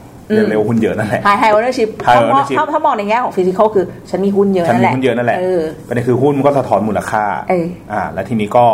[0.49, 8.67] เร็วๆหุ้นเยอะนั่นแหละ high high ownership High ถ้ามอง ownership ถ้าถ้ามองในแง่ของ physical คือ ฉันมีหุ้นเยอะฉันนั่นมีแหละหุ้นเยอะนั่นแหละเออประเด็นคือหุ้นมันก็สะท้อนมูลค่าเอออ่า และทีนี้ก็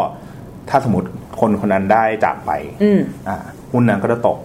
[0.70, 1.08] ถ้าสมมติ
[1.40, 2.50] คนคนนั้นได้จากไป
[2.82, 3.36] อืมอ่า
[3.72, 4.38] หุ้นนั้นก็จะตก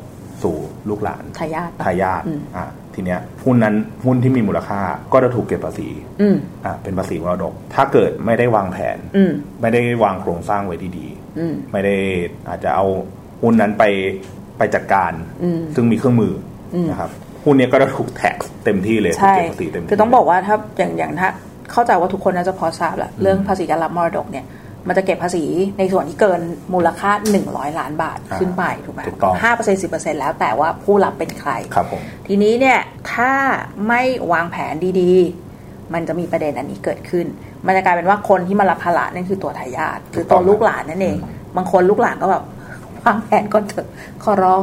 [0.44, 0.56] สู่
[0.90, 4.82] ลูกหลานทายาททายาทอืมอ่าทีเนี้ยหุ้นนั้นหุ้นที่มีมูลค่า
[5.14, 5.90] ก็จะถูกเก็บภาษี
[6.22, 11.08] อืมอ่าเป็นภาษีมรดก ถ้าเกิดไม่ได้วางแผนอืมไม่ได้วางโครงสร้างไว้ดี
[11.40, 11.96] อืมๆไม่ได้
[12.50, 12.86] อาจจะเอา
[13.42, 13.84] หุ้นนั้นไป
[14.58, 15.12] ไปจัดการ
[15.44, 16.57] อืมซึ่งมีเครื่องมืออม
[16.90, 17.12] นะครับ
[17.44, 21.30] หุ้นเนี้ยก็จะถูกแท็กเต็มที่เลยถูกใช่เก็บภาษีเต็มที่คือต้องบอกว่าถ้าอย่างอย่างถ้า
[21.72, 24.46] เข้าใจว่าทุกคนน่าจะพอทราบแหละเรื่องภาษีการรับมรดกเนี่ย
[24.88, 25.44] มันจะเก็บภาษี
[25.80, 26.42] ในส่วนที่เกิน
[26.74, 27.12] มูลค่า
[27.46, 32.80] 100 ล้านบาทอ่าขึ้นไปถูกไหมถูกต้องห้าเปอร์เซ็นต์สิบเปอร์เซ็นต์แล้วแต่ว่าผู้รับเป็นใครครับผมทีนี้เนี่ย
[33.14, 33.32] ถ้า
[33.88, 34.02] ไม่
[34.32, 37.26] วางแผนดีๆ มันจะมีประเด็นอันนี้เกิดขึ้น
[37.66, 41.18] มันจะกลายเป็นว่าคนที่มารับภาระนั่นคือตัวทายาทหรือตัวลูกหลานนั่นเอง
[41.56, 42.44] บางคนลูกหลานก็แบบ
[43.08, 43.88] วางแผนก่อนเถอะ
[44.24, 44.62] ขอร้อง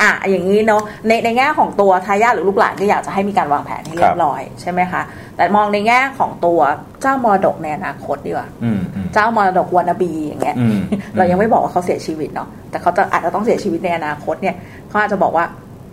[0.00, 5.02] อะอย่างนี้เนาะในในแง่ของตัวทายาทหรือลูกหลานก็อยากจะให้มีการวางแผนให้เรียบร้อยใช่ไหมคะ
[5.36, 6.60] แต่มองในแง่ของตัว
[7.02, 10.78] เจ้ามรดกในอนาคตดีกว่าอืมอืมเจ้ามรดกวานาบีอย่างเงี้ยอืม
[11.16, 14.54] เรายังไม่บอกว่าเขาเสียชีวิตเนาะแต่เขาจะอาจจะต้องเสียชีวิตในอนาคตเนี่ย
[14.88, 15.44] เขาอาจจะบอกว่า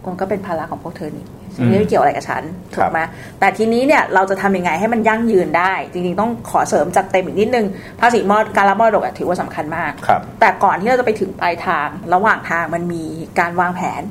[0.05, 2.43] คงก็เป็นภาระของพวกเธอนี่ฉัน ไม่ได้เกี่ยวอะไรกับฉัน
[2.75, 2.99] ถูกไหม
[3.39, 7.65] แต่ทีนี้เนี่ยเราจะทำยังไงให้มันยั่งยืนได้ จริงๆต้องขอเสริมจากเต็มอีกนิดนึง
[7.99, 13.03] ภาษีมอดการรับมรดกอะถือว่าสำคัญมากครับแต่ก่อนที่เราจะไปถึงปลายทางระหว่างทางมันมี
[13.39, 14.01] การวางแผน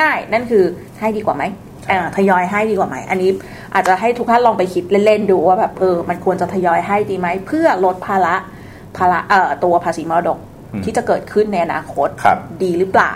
[0.00, 0.64] ง่าย ๆ นั่นคือ
[1.00, 1.44] ให้ดีกว่าไหม
[1.90, 3.30] อ่าทยอยให้ดีกว่าไหม อันนี้
[3.74, 8.34] อาจจะให้ทุกท่านลองไปคิดเล่นๆดูว่าแบบเออมันควรจะทยอยให้ดีไหมเพื่อลดภาระ
[8.96, 10.38] ภาระเอ่อตัวภาษีมรดก
[10.72, 13.12] อืมที่จะเกิดขึ้นในอนาคตครับดีหรือเปล่า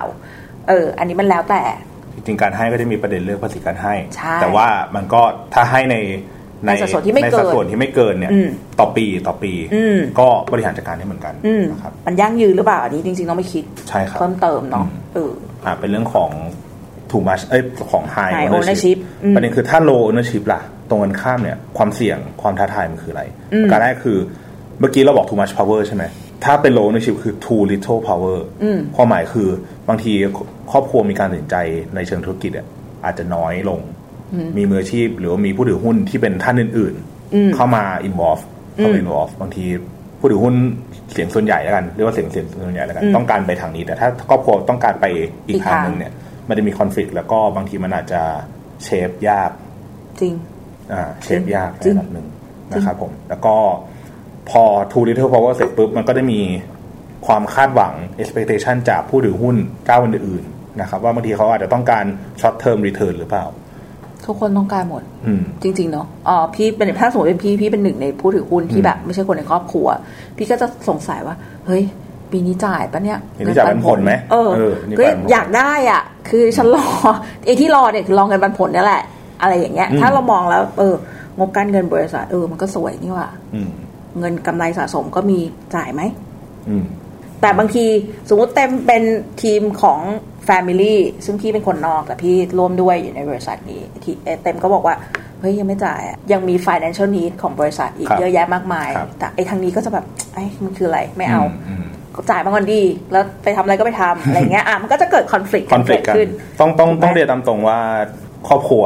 [0.69, 1.63] เออ อันนี้มันแล้วแต่
[2.15, 5.23] จริงๆการให้ก็จะมีประเด็นเรื่องภาษีการให้ใช่แต่ว่ามันก็
[5.55, 5.97] ถ้าให้ใน
[6.67, 8.49] ในสัดส่วนที่ไม่ในเกินสัดส่วนที่ไม่เกินเนี่ยอืม
[8.81, 15.33] ต่อปีต่อปีอืมก็บริหารจัดการได้เหมือนกันอืมนะครับมันยั่งยืนหรือเปล่าอันนี้จริงๆต้องไปคิดใช่ครับเพิ่มเติมเนาะอืมเออ
[15.65, 16.31] อ่าเป็นเรื่องของ
[17.11, 23.23] too much เอ้ยของ high High ownership ownership อืมประเด็นคือถ้า low ownership ล่ะ ตรงกันข้ามเนี่ยความเสี่ยงความท้าทายมันคืออะไร
[23.53, 24.19] อืมการแรกคือ
[24.81, 26.05] เมื่อกี้เราบอก too much power ใช่ไหม
[26.45, 29.49] ถ้าเป็น low ownership คือ too little power อืมความหมายคือ
[29.89, 30.13] บางที
[30.71, 31.57] ครอบครัวมีการตัดสินใจ
[31.95, 32.67] ในเชิงธุรกิจอะ
[33.05, 33.81] อาจจะน้อยลง
[34.57, 36.95] มีมืออาชีพหรือว่ามีผู้ถือหุ้นที่เป็นท่านอื่น
[37.35, 38.43] อืมๆเข้ามา involve
[38.75, 39.65] เข้ามา involve บางที
[40.19, 40.55] ผู้ถือหุ้น
[41.13, 46.13] เสียงส่วนใหญ่แล้วกันเรียกว่าเสียงเสียงส่วนใหญ่แล้วกันอืมต้องการไปทางนี้แต่ถ้าครอบครัวต้องการไปอีกอีกทางทางหนึ่งเนี่ย
[46.49, 48.23] มันจะมีคอนฟ lict แล้วก็บางทีมันอาจจะ
[48.85, 49.51] เชฟยาก
[50.21, 50.35] จริง
[50.93, 52.27] อ่า เชฟยากในจริงระดับหนึ่ง
[52.73, 53.57] นะครับผม แล้วก็
[54.51, 56.41] พอ too little power เสร็จปุ๊บ มันก็จะมี
[57.27, 62.05] ความคาดหวัง expectation จากผู้ถือหุ้นเจ้าอื่นๆนะครับ ว่าบางทีเขาอาจจะต้องการ
[62.41, 63.45] short term return หรือเปล่า
[64.27, 69.87] ทุกคนต้องการหมดอืมจริง ๆ เนาะอ๋อพี่เป็นถ้าสมมติเป็นพี่พี่เป็นหนึ่งในผู้ถือหุ้นที่อืมแบบไม่ใช่คนในครอบครัว
[70.37, 71.35] พี่ก็จะสงสัยว่า
[71.67, 71.83] เฮ้ย
[72.33, 76.87] ปีนี้จ่ายปะเนี่ยปีนี้จ่ายปันผลไหมเออเออนี่ก็ปันผลอยากได้อะ คือฉันรอ
[77.45, 79.03] ไอ้ที่รอเนี่ยคือรอเงินปันผลเนี่ยแหละ
[79.41, 80.95] อะไรอย่างเงี้ยอืมถ้าเรามองแล้ว เออ
[81.39, 83.71] งบการเงินบริษัทเออมันก็สวยนี่หว่าอืม
[84.19, 85.39] เงินกำไรสะสมก็มี
[85.75, 86.03] จ่ายไหม
[86.69, 86.85] อืม
[87.41, 87.85] แต่บางที
[88.29, 89.03] สมมติเต็มเป็น
[89.43, 90.01] ทีมของ
[90.49, 90.95] Family
[91.25, 94.95] ซึ่งพี่เป็นคนนอกแต่พี่ร่วมด้วยอยู่ในบริษัทนี้ที่เอ่อเต็มก็บอกว่า
[95.41, 106.29] เฮ้ย ยังไม่จ่ายอะยังมี financial need ของบริษัทอีกครับเยอะแยะมากมายครับแต่ไอ้ทางนี้ก็จะแบบไอ้มันคืออะไรไม่เอาอืมก็จ่ายมาก่อนดี แล้วไปทำอะไรก็ไปทำอะไรเงี้ยอะมันก็จะเกิด conflict คอนฟ lict กันขึ้น
[106.61, 107.79] ต้องต้องถูกไหมต้องเรียนตามตรงว่า
[108.49, 108.85] ครอบครัว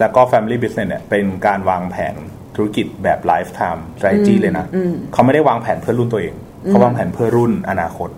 [0.00, 2.14] แล้วก็ family business เนี่ยเป็นการวางแผน
[2.56, 4.66] ธุรกิจแบบ lifetime strategy เลยนะ
[5.12, 6.34] เขาไม่ได้วางแผนเพื่อรุ่นตัวเอง
[6.68, 8.10] เขาวางแผนเพื่อรุ่นอนาคต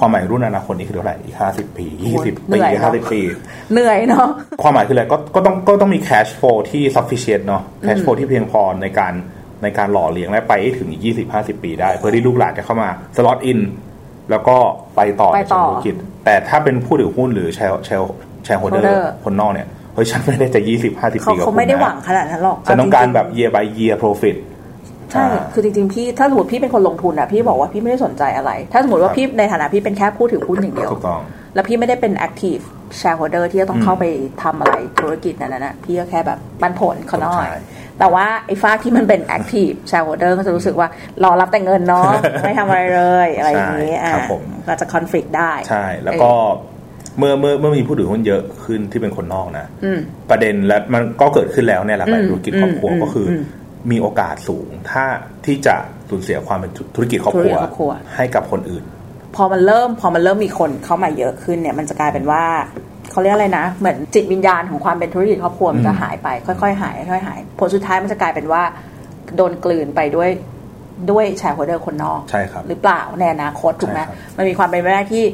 [0.00, 3.20] ความหมายรุ่นอนาคตนี่คือเท่าไหร่อีกห้าสิบปียี่สิบเหนื่ปีอยเนอะห้าสิบปี
[3.72, 4.28] เหนื่อยเนาะ
[4.62, 9.14] ความหมายคืออะไรก็ก็ต้องก็ต้องมี cash flow ที่ sufficient เนาะ cash flow ที่เพียงพอในการ
[9.62, 13.60] ในการหล่อเลี้ยงและไปให้ถึงอีกยี่สิบห้าสิบปีได้ เพื่อที่ลูกหลานจะเข้ามา slot in
[14.30, 14.56] แล้วก็
[14.96, 15.94] ไปต่อไปในต่เชิองธุรกิจ
[16.24, 18.12] แต่ถ้าเป็นผู้ถือหุ้นหรือแชร์แชร์
[18.44, 24.36] แชร์โฮเดอ holder ร์คนนอกเนี่ย เฮ้ยฉันไม่ได้จะยี่สิบห้าสิบเขาปีกับเขาคุณไม่ได้นะหวังขนาดนั้นหรอกฉันต้องการเจงๆแบบ year by year profit
[25.12, 31.20] ใช่อ่าคือจริงๆ พี่ถ้าสมมติพี่เป็นคนลงทุนอะพี่บอกว่าพี่ไม่ได้สนใจอะไร ถ้าสมมติว่าครับพี่ในฐานะพี่เป็นแค่ผู้ถือหุ้นอย่างเดียวถูกต้อง
[31.54, 32.62] แล้วพี่ไม่ได้เป็น active
[33.00, 34.04] shareholder ที่จะต้องอืมเข้าไป
[34.42, 37.58] ทำอะไรธุรกิจนั้นนะพี่ก็แค่แบบปันผลเขาหน่อยใช่
[37.98, 40.88] แต่ว่าไอ้ฝากที่มันเป็น active shareholder ก็จะรู้สึกว่า
[41.24, 42.10] รอรับแต่เงินเนาะ
[42.42, 46.30] ไม่ทำอะไรเลยอะไรอย่างนี้ใช่อะครับผมก็จะ conflict ได้ ใช่ แล้วก็
[47.18, 49.98] เมื่อเมื่อเมื่อมีผู้ถือหุ้นเยอะขึ้นที่เป็นคนนอกนะอืม
[50.30, 53.42] ประเด็นและมันก็เกิดขึ้นแล้วเนี่ยหลากหลายอืมธุรกิจครอบครัวอืมก็คืออม
[53.90, 55.04] มีโอกาสสูงถ้า
[55.46, 55.74] ที่จะ
[56.10, 58.84] สูญเสียความเป็นธุรกิจครอบครัวธุรกิจครอบครัว ให้กับคนอื่น
[59.36, 62.44] พอมันเริ่มพอมันเริ่มมีคนเข้ามาเยอะขึ้นเนี่ย มันจะกลายเป็นว่า
[63.10, 68.62] เขาเรียกอะไรนะ เหมือนจิตวิญญาณของความเป็นธุรกิจครอบครัวมันจะอืมหายไป ค่อยๆหายค่อยๆหายผลสุดท้ายมันจะกลายเป็นว่า
[69.36, 70.30] โดนกลืนไปด้วย
[71.10, 75.24] ด้วยแชร์โฮเดอร์คนนอกใช่ครับหรือเปล่าในอนาคตถูกไหมใช่ครับมันมีความเป็นไปได้ที่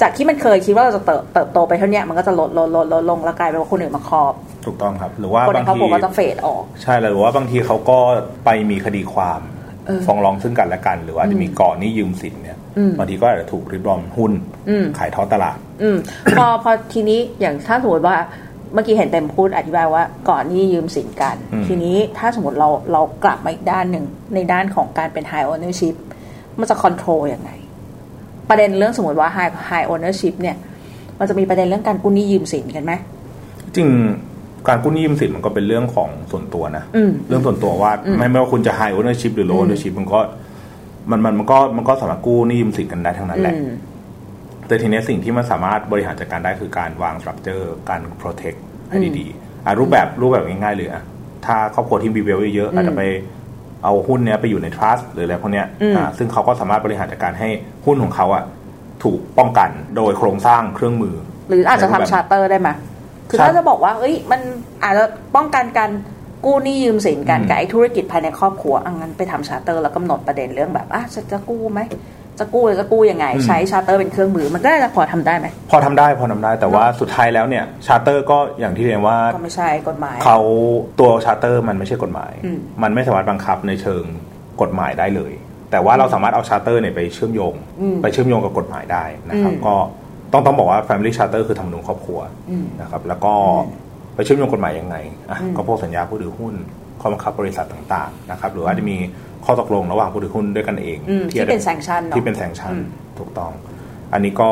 [0.00, 4.34] จากที่มันเคยคิดว่าเราจะเติบเติบโตไปเท่าเนี้ยมันก็จะลดลดลดลดลงแล้วกลายเป็นว่าคนอื่นมาครอบ
[4.66, 7.98] ถูกต้องครับ หรือว่าคนในบางครอบทีครัวก็จะเฟดออก ใช่หรือว่าบางทีเขาก็
[8.44, 9.40] ไปมีคดีความ
[9.86, 14.32] เออฟ้องร้องซึ่งกันและกัน หรือว่าอาจจะมีก่อนนี้ยืมสินเนี่ยอืมบางทีก็อาจจะถูกริบรอนหุ้น
[14.68, 15.96] อืมขายทอดตลาด อืม
[16.38, 18.16] พอพอทีนี้อย่างถ้าสมมติว่า
[18.74, 24.04] เมื่อกี้เห็นเต็มพูดอธิบายว่าก่อนนี่ยืมสินกันอืมทีนี้ถ้าสมมติเราเรากลับมาอีกด้านหนึ่ง
[24.34, 25.94] ในด้านของการเป็น high ownership
[26.58, 27.50] มันจะ control ยังไง
[28.48, 30.56] ประเด็นเรื่องสมมติว่า high high ownership เนี่ย
[31.18, 32.92] มันจะมีประเด็นเรื่องการกู้หนี้ยืมสินกันไหม
[33.74, 33.88] จริง
[34.68, 40.20] การกู้หนี้ยืมสินมันก็เป็นเรื่องของส่วนตัวนะอืมเรื่องส่วนตัวว่าไม่ไม่ว่าคุณจะ high ownership หรือ low ownership มันก็
[41.10, 43.70] มันมันมันก็มันก็สามารถกู้หนี้ยืมสินกันได้ทั้งนั้นแหละอืม
[44.66, 48.58] แต่ทีนี้สิ่งที่มันสามารถบริหารจัดการได้คือการวางสตรัคเจอร์การ protect
[48.90, 51.02] ให้ดีๆอะรูปแบบรูปแบบง่ายๆเลยอะ
[51.46, 53.02] ถ้าครอบครัวที่มีเวลเยอะๆอาจจะไป
[53.84, 57.48] เอาหุ้นเนี้ยไปอยู่ใน trust หรืออะไรพวกเนี้ยอืมอ่าซึ่งเขาก็สามารถบริหารจัดการให้
[57.86, 58.44] หุ้นของเขาอะ
[59.04, 61.14] ถูกป้องกันโดยโครงสร้างเครื่องมือ
[61.48, 62.68] หรืออาจจะทำ charter ได้ไหม
[63.30, 64.40] คือครับถ้าจะบอกว่าเอ้ยมัน
[64.84, 65.04] อาจจะ
[65.36, 65.90] ป้องกันการ
[66.44, 71.80] กู้หนี้ยืมสินกันอืมกับไอ้ธุรกิจภายในครอบครัวอังั้นไปทำ charter แล้วกำหนดประเด็นเรื่องแบบอะจะจะกู้ไหม
[72.40, 80.38] จะกู้เลยจะกู้ยังไง ใช้ charter เป็นเครื่องมือ มันก็น่าจะพอทำได้ไหมพอทำได้พอทำได้แต่ว่าสุดท้ายแล้วเนี่ย charter ก็อย่างที่เรียนว่าก็ไม่ใช่กฎหมายเขา
[81.00, 84.04] ตัวชาร์เตอร์มันไม่ใช่กฎหมายอืมมันไม่สามารถบังคับในเชิง
[84.60, 85.32] กฎหมายได้เลย
[85.70, 87.54] แต่ว่าเราสามารถเอาชาร์เตอร์เนี่ยไปเชื่อมโยง
[88.02, 89.74] ไปเชื่อมโยงกับกฎหมายได้นะครับ ก็
[90.32, 92.20] ต้องต้องบอกว่า Family Charter คือธรรมนูญครอบครัว
[92.82, 93.32] นะครับ แล้วก็
[94.14, 94.96] ไปเชื่อมโยงกฎหมายยังไง
[95.30, 96.54] อะก็พวกสัญญาผู้ถือหุ้น
[97.00, 98.96] ข้อบังคับบริษัทต่างๆนะครับหรือว่าจะมี
[99.44, 102.74] ข้อตกลงระหว่างผู้ถือหุ้นด้วยกันเองอืมที่เป็น sanction เนอะที่เป็นแซงชัน
[103.18, 103.52] ถูกต้อง
[104.12, 104.50] อันนี้ก็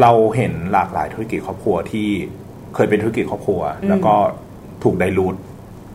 [0.00, 2.08] เราเห็นหลากหลายธุรกิจครอบครัวที่
[2.74, 4.14] เคยเป็นธุรกิจครอบครัว แล้วก็
[4.84, 5.36] ถูก dilute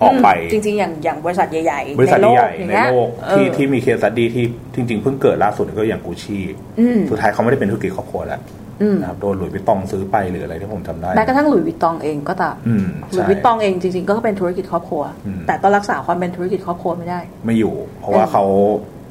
[0.02, 6.44] ออกไป จริง ๆ อย่างอย่างบริษัทใหญ่ๆบริษัทในโลกใหญ่อย่างในเงี้ยโลกเออที่ที่มี case study ที่จริง ๆ เพิ่งเกิดล่าสุดก็อย่างกูชี่
[6.80, 8.61] อืมสุดท้ายเขาไม่ได้เป็นธุรกิจครอบครัวแล้วอืม
[9.02, 18.44] นะครับโดน Louis Vuitton ซื้อไปหรืออะไรที่ผมจำได้แม้กระทั่ง Louis Vuitton เองก็ตามอืมหลุยใช่ส์วิตตองเองจริง ๆ ก็เป็นธุรกิจครอบครัวอืมแต่ก็รักษาความเป็นธุรกิจครอบครัวไม่ได้ ไม่อยู่ เพราะว่าเขา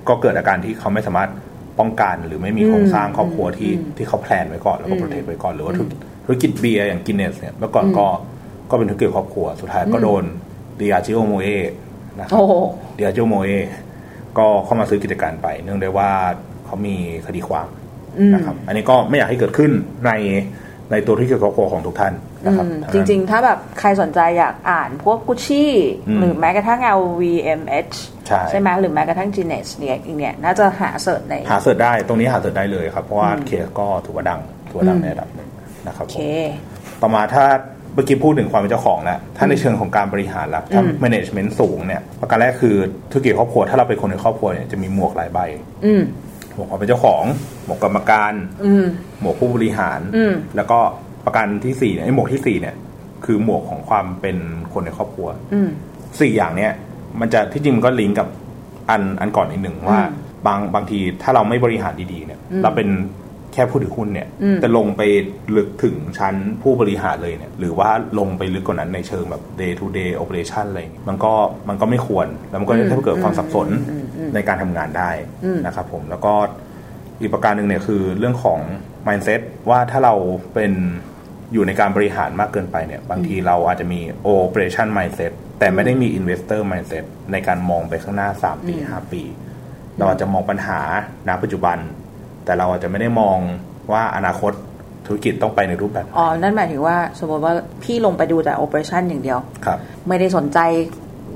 [0.09, 1.30] ก็เกิดอาการที่เขาไม่สามารถ
[1.78, 5.87] ป้องกันหรือไม่มีโครงสร้างครอบครัวที่ที่เขา plan ไว้ก่อนแล้วก็ protect ไว้ก่อนหรือว่าธุร
[6.24, 8.06] ธุรกิจเบียร์อย่าง Guinness เนี่ยเมื่อก่อนก็
[8.70, 10.24] ก็เป็นธุรกิจครอบครัวสุดท้ายก็โดน
[10.80, 11.48] Diageo Moët
[12.18, 12.54] นะครับโอ้โห
[12.98, 13.50] Diageo Moët
[14.38, 16.11] ก็เข้ามาซื้อกิจการไป เนื่องด้วยว่า
[16.66, 17.68] เขามีคดีความ
[18.34, 19.70] นะครับ อันนี้ก็ไม่อยากให้เกิดขึ้น
[20.06, 20.10] ใน
[20.90, 22.12] ในตัวธุรกิจครอบครัวของทุกท่าน
[22.46, 25.72] นะครับอืมจริง ๆ ถ้าแบบใครสนใจอยากอ่านพวกกุชชี่
[26.08, 27.96] อืมหรือแม้กระทั่ง LVMH
[28.50, 35.48] ใช่ไหมหรือแม้กระทั่ง g n e s เนี่ยอีกเนี่ยน่าจะหาเสิร์ชในหาเสิร์ชได้ตรงนี้หาเสิร์ชได้เลยครับ เพราะว่าเคสก็ถือว่าดังถือว่าดังในระดับหนึ่ง
[35.86, 36.48] นะครับโอผเคม
[37.02, 37.44] ต่อมาถ้า
[37.94, 42.76] เมื่อกี้พูดถึงความเป็นเจ้าของแล้วถ้าในเชิงของการบริหารแล้วถ้า management สูงเนี่ยประการแรกคือ
[43.10, 45.38] ธุรกิจครอบครัวถ้าเราเป็นคนในครอบครัวเนี่ยจะมีหมวกหลายใบ
[45.84, 46.02] อืม
[46.54, 47.24] หมวกความเป็นเจ้าของ
[47.64, 48.32] หมวกกรรมการ
[48.64, 48.84] อืม
[49.20, 50.78] หมวกผู้บริหาร อืม แล้วก็
[51.24, 52.74] ประการที่สี่เนี่ยไอ้หมวกที่สี่เนี่ย
[53.24, 54.36] คือหมวกของความเป็น
[54.72, 55.68] คนในครอบครัว อืม
[56.20, 56.72] สี่อย่างเนี้ย
[57.20, 58.28] มันจะที่จริงมันก็ลิงก์กับ
[58.90, 60.00] อันอันก่อนอีกหนึ่งว่า
[60.46, 62.88] บางบางทีถ้าเราไม่บริหารดีๆเนี่ย เราเป็น
[63.52, 64.28] แค่ผู้ถือหุ้นเนี่ย
[64.62, 65.02] จะลงไป
[65.56, 71.32] ลึกถึงชั้นผู้บริหารเลยเนี่ยหรือว่าลงไปลึกกว่านั้นในเชิงแบบ day to day operation อะไรอย่างเงี้ยมันก็
[71.68, 73.68] มันก็ไม่ควร แล้วมันก็จะทำให้เกิดความสับสน
[74.34, 75.10] ในการทำงานได้
[75.66, 76.32] นะครับผมแล้วก็
[77.20, 78.60] อีกประการหนึ่งเนี่ยคือเรื่องของ
[79.06, 80.14] mindset ว่าถ้าเรา
[80.54, 80.72] เป็น
[81.52, 84.00] อยู่ในการบริหารมากเกินไปเนี่ย บางทีเราอาจจะมี
[84.34, 89.22] operation mindset แต่ไม่ได้มี investor mindset ในการมองไปข้างหน้า 3 ปี 5 ปี
[89.98, 90.80] เราอาจจะมองปัญหา
[91.28, 91.78] ณปัจจุบัน
[92.50, 93.38] แต่เราอาจจะไม่ได้มอง
[93.92, 94.52] ว่าอนาคต
[95.06, 100.58] ธุรกิจต้องไปในรูปแบบไหนอ๋อ นั่นหมายถึงว่าสมมติว่าพี่ลงไปดูแต่ operation อย่างเดียวครับ ไม่ได้สนใจ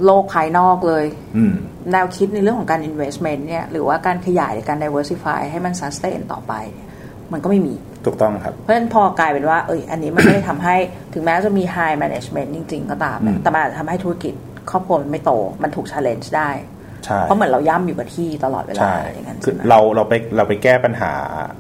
[0.05, 1.05] โลกภายนอกเลย
[1.37, 1.53] อืม
[1.93, 6.89] แนวคิดในเรื่องของการ investment เนี่ยหรือว่าการขยายหรือการ diversify ให้มัน sustain ต่อไปเนี่ย
[7.33, 7.75] มันก็ไม่มี
[8.07, 10.77] ถูกต้องครับ เพราะฉะนั้นพอกลายเป็นว่า เอยอันนี้มันไม่ได้ทำให้
[11.15, 14.35] ถึงแม้จะมี high management จริง ๆ ก็ตามนะอืมแต่มันอาจจะทำให้ธุรกิจ
[14.71, 16.84] ครอบครัวมันไม่โต มันถูก challenge ได้ใช่
[17.23, 21.13] เพราะเหมือนเราย่ำอยู่กับที่ตลอดเวลาใช่อย่างนั้นคือใช่ไหมเราเราไปเราไปแก้ปัญหา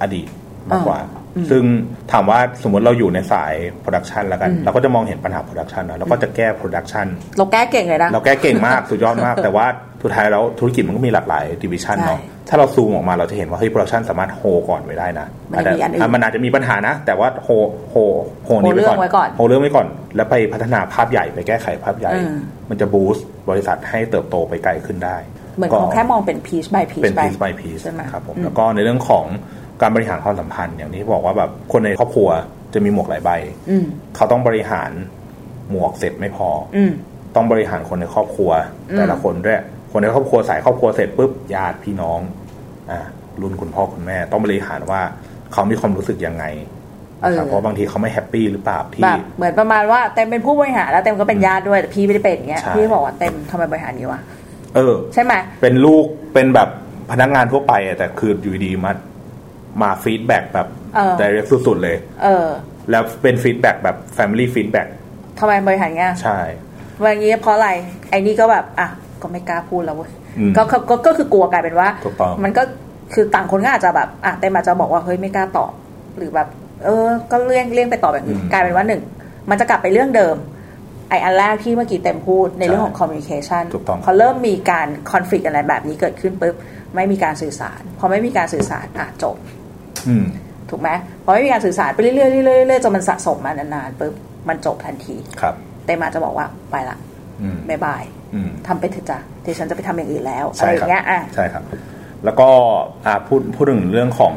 [0.02, 0.28] อดีต
[0.70, 0.98] มากกว่า
[1.50, 1.62] ซึ่ง
[2.12, 7.06] ถามว่าสมมติเราอยู่ในสาย production แล้วกัน เราก็จะมองเห็นปัญหา production นะเราก็จะแก้ production
[7.38, 9.66] เราแก้เก่งเลยนะ เราแก้เก่งมาก สุดยอดมาก แต่ว่า
[10.02, 17.48] สุดท้ายแล้วธุรกิจมันก็มีหลากหลาย division ใช่เนาะถ้าเราซูมออกมาเราจะเห็นว่าเฮ้ย production สามารถ hold ก่อนไว้ได้นะมันยังมีอันอื่นนะมันอาจจะมีปัญหานะ แต่ว่าโฮ
[17.90, 17.94] โฮ
[18.44, 22.36] โฮนี้โฮเรื่องไว้ก่อนโฮเรื่องไว้ก่อน แล้วไปพัฒนาภาพใหญ่ไปแก้ไขภาพใหญ่อืม
[22.70, 25.16] มันจะ boost บริษัทให้เติบโตไปไกลขึ้นได้
[25.56, 29.24] เหมือนก็เขาแค่มองเป็น piece by piece เป็นไป piece by piece ใช่ไหมครับผมอืมแล้วก็ในเรื่องของ
[29.80, 32.28] การบริหารความสัมพันธ์อย่างที่บอกว่าแบบคนในครอบครัว
[32.74, 33.30] จะมีหมวกหลายใบ
[33.70, 33.84] อืม
[34.16, 34.90] เขาต้องบริหาร
[35.70, 36.92] หมวกเสร็จไม่พอออืม
[37.34, 38.50] ต้องบริหารคนในครอบครัว
[38.96, 39.60] แต่ละคนด้วย
[39.92, 42.20] คนในครอบครัวสายครอบครัวเสร็จปุ๊บญาติพี่น้อง
[42.90, 43.00] อ่า
[43.40, 45.00] รุ่นคุณพ่อคุณแม่ ต้องบริหารว่า
[45.52, 46.44] เขามีความรู้สึกยังไง
[47.22, 54.20] นะครับเออเพราะบางทีเขาไม่ happy หรือเปล่าที่แบบเหมือนประมาณว่าเต็มเป็นผู้บริหารแล้วเต็มก็เป็นญาติด้วยแต่พี่ไม่ได้เป็นอย่างเงี้ยใช่พี่บอกว่าเต็มทำไมบริหารนี้วะ
[54.74, 55.32] เออ ใช่ไหม
[55.62, 56.68] เป็นลูกเป็นแบบ
[57.12, 58.92] พนักงานทั่วไปอะแต่คืออยู่ดีๆมา
[59.82, 62.48] มา feedback แบบเออ direct สุด ๆ เลย เออ
[62.90, 64.88] แล้วเป็น feedback แบบ Family Feedback
[65.38, 66.40] ทำไมบริหารเงี้ยใช่
[67.00, 67.70] ว่าอย่างงี้เพราะอะไร
[68.10, 68.88] ไอ้นี่ก็แบบ อะ
[69.22, 72.62] ก็ไม่กล้าพูดแล้วเว้ยอืมก็ก็ก็ก็คือกลัวกลายเป็นว่าถูกต้องมันก็
[73.14, 75.72] คือต่างคนก็อาจจะแบบ อะเต็มอาจจะบอกว่าเฮ้ยไม่กล้าตอบ
[76.16, 76.48] หรือแบบ
[76.84, 79.02] เออ ก็เลี่ยงเลี่ยงไปตอบแบบอื่นอืมกลายเป็นว่าหนึ่ง
[79.50, 80.36] มันจะกลับไปเรื่องเดิม
[81.10, 86.54] ไอ้อันแรกที่เมื่อกี้เต็มพูดในเรื่องของ communication ถูกต้องพอเริ่มมีการ conflict อะไรแบบนี้เกิดขึ้นปุ๊บ
[86.94, 89.63] ไม่มีการสื่อสาร พอไม่มีการสื่อสารอะจบอืม
[90.70, 90.88] ถูกไหม
[91.24, 94.14] พอไม่มีการสื่อสารไปเรื่อยๆเรื่อยๆเรื่อยๆจนมันสะสมมานานๆปุ๊บ
[94.48, 95.54] มันจบทันทีครับ
[95.86, 96.96] เต็มอาจจะบอกว่าไปละ
[97.42, 98.02] อืมบายบาย
[98.34, 101.62] อืมทำไปเถอะจ้ะเดี๋ยวฉันจะไปทำอย่างอื่นแล้วอะใช่ไรอครับย่างเงี้ยอะใช่ครับ
[102.24, 102.48] แล้วก็
[103.06, 104.34] อ่าพูดพูดถึงเรื่องของ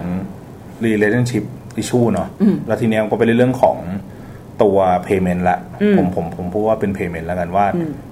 [0.86, 1.44] relationship
[1.82, 2.28] issue เนาะ
[2.68, 3.78] แล้วทีเนี้ยก็เป็นเรื่องของ
[4.64, 4.78] ตัว
[5.08, 5.58] payment ละ
[5.98, 7.66] ผมผมผมพูดว่าเป็น payment แล้วกันว่า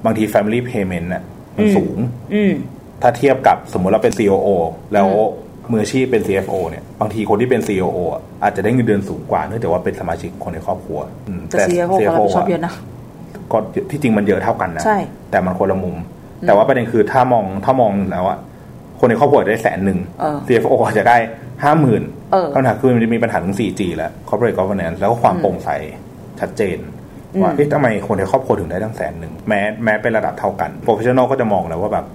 [0.05, 1.23] บางที family payment น่ะ
[1.55, 1.97] มันสูง
[2.33, 2.53] อืม
[3.01, 4.49] ถ้าเทียบกับสมมุติเราเป็น COO
[4.93, 5.07] แล้ว
[5.71, 12.73] มืออาชีพเป็น CFO เนี่ยบางทีคนที่เป็น COO อะอาจจะได้เงินเดือนสูงกว่าเนื่องจากว่าเป็นสมาชิกคนในครอบครัวอืมแต่ CFO ก็รับผิดชอบเยอะนะ
[13.51, 13.57] ก็
[13.91, 14.97] ที่จริงมันเยอะเท่ากันนะใช่
[15.31, 15.95] แต่มันคนละมุม
[16.47, 18.39] แต่ว่าประเด็นคือถ้ามองถ้ามองแล้วอะ
[18.99, 21.17] คนในครอบครัวได้แสนหนึ่งเออ CFO อาจจะได้
[21.63, 25.69] ห้าหมื่นเออคำถามคือมันจะมีปัญหาถึง 4G แล้ว corporate governance แล้วก็ความโปร่งใส
[26.39, 26.77] ชัดเจน
[27.41, 32.05] ว่าเอ๊ะทำไมคนในครอบครัวถึงได้ตั้งแสนหนึ่งแม้แม้เป็นระดับเท่ากัน professional ก็จะมองแล้วว่าแบบ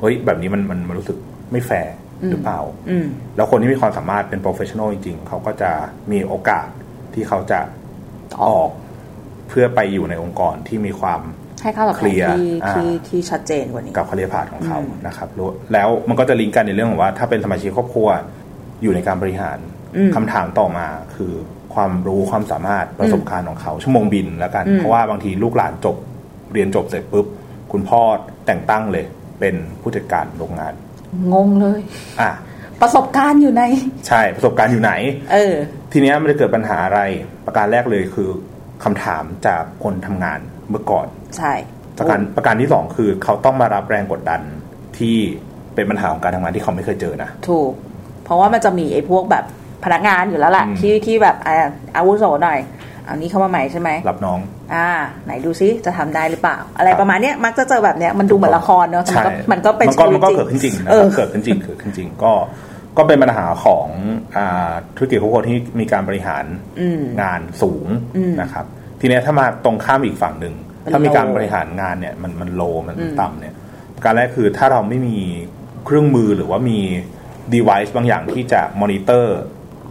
[0.00, 1.16] เฮ้ยแบบนี้มันมันมันรู้สึก
[1.52, 1.92] ไม่แฟร์
[2.30, 5.70] หรือเปล่าอืมแล้วคนที่มีความสามารถเป็น professional จริง ๆ เขาก็จะ
[6.12, 6.68] มีโอกาส
[7.14, 7.60] ที่เขาจะ
[8.48, 8.70] ออก
[9.48, 11.20] เพื่อไปอยู่ในองค์กรที่มีความ
[11.62, 18.08] ให้ค่าตอบแทน Clear ที่อ่าที่ที่ชัดเจนกว่านี้กับคาเรียพาธของเขานะครับแล้วแล้วมันก็จะลิงก์กันในเรื่องของว่า ถ้าเป็นสมาชิกครอบครัว
[18.82, 19.58] อยู่ในการบริหาร
[19.96, 21.32] อืมคำถามต่อมาคือ
[21.74, 25.96] ความรู้ความสามารถประสบการณ์ของเขา ชั่วโมงบินแล้วกันอืมเพราะว่าบางทีลูกหลานจบ
[26.52, 27.26] เรียนจบเสร็จปุ๊บ
[27.72, 28.00] คุณพ่อ
[28.46, 29.04] แต่งตั้งเลย
[29.40, 30.72] เป็นผู้จัดการโรงงาน
[31.32, 31.80] งงเลย
[32.20, 32.30] อะ
[32.82, 33.62] ประสบการณ์อยู่ใน
[34.08, 34.92] ใช่ประสบการณ์อยู่ไหน
[35.32, 35.54] เออ
[35.92, 37.00] ทีเนี้ยมันจะเกิดปัญหาอะไร
[37.46, 38.28] ประการแรกเลยคือ
[38.84, 40.38] คำถามจากคนทำงาน
[40.70, 41.52] เมื่อก่อน ใช่
[41.98, 44.40] ประการประการที่สองคือเขาต้องมารับแรงกดดัน
[44.98, 45.16] ที่
[45.74, 47.72] เป็นปัญหาของการทำงานที่เขาไม่เคยเจอนะ ถูก
[48.24, 49.44] เพราะว่ามันจะมีไอ้พวกแบบ
[49.84, 51.56] พนักงานอยู่แล้วแหละอืมที่ที่แบบอ่า
[51.96, 52.58] อาวุโสหน่อย
[53.08, 54.38] อันนี้เข้ามาใหม่ใช่ไหมรับน้อง
[54.74, 54.88] อ่า
[55.24, 62.32] ไหนดูซิจะทำได้หรือเปล่า อะไรครับประมาณเนี้ยมักจะเจอแบบเนี้ยมันดูเหมือนละครเนอะมันใช่ก็มันก็เป็นมันก็ชีวิมันตก็จริงเกิดขึ้นจริงนะเอคอรับเกิดขึ้นจริงเกิดขึ้นจริงก็
[62.96, 63.88] ก็เป็นปัญหาของ
[64.36, 66.44] อ่าธุรกิจทุกคนที่มีการบริหาร
[66.80, 68.66] อืมงานสูงอืมนะครับ
[69.00, 73.54] ทีเนี้ยถ้ามาตรงข้ามอีกฝั่งหนึ่งเป็นถ้ามีการ low บริหารงานเนี่ยมันมันโลมันอืมต่ำเนี่ย
[74.04, 75.16] การแรกคือถ้าเราไม่มี
[75.84, 76.78] เครื่องมือหรือว่ามี
[77.54, 79.38] device บางอย่างที่จะมอนิเตอร์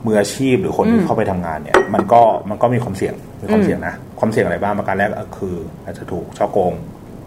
[0.05, 6.73] มืออาชีพหรือคนที่เข้าไปทำงานเนี่ยมันก็มันก็มีความเสี่ยงมีความเสี่ยงนะความเสี่ยงอะไรบ้างประการแรกก็คืออาจจะถูกช่อโกง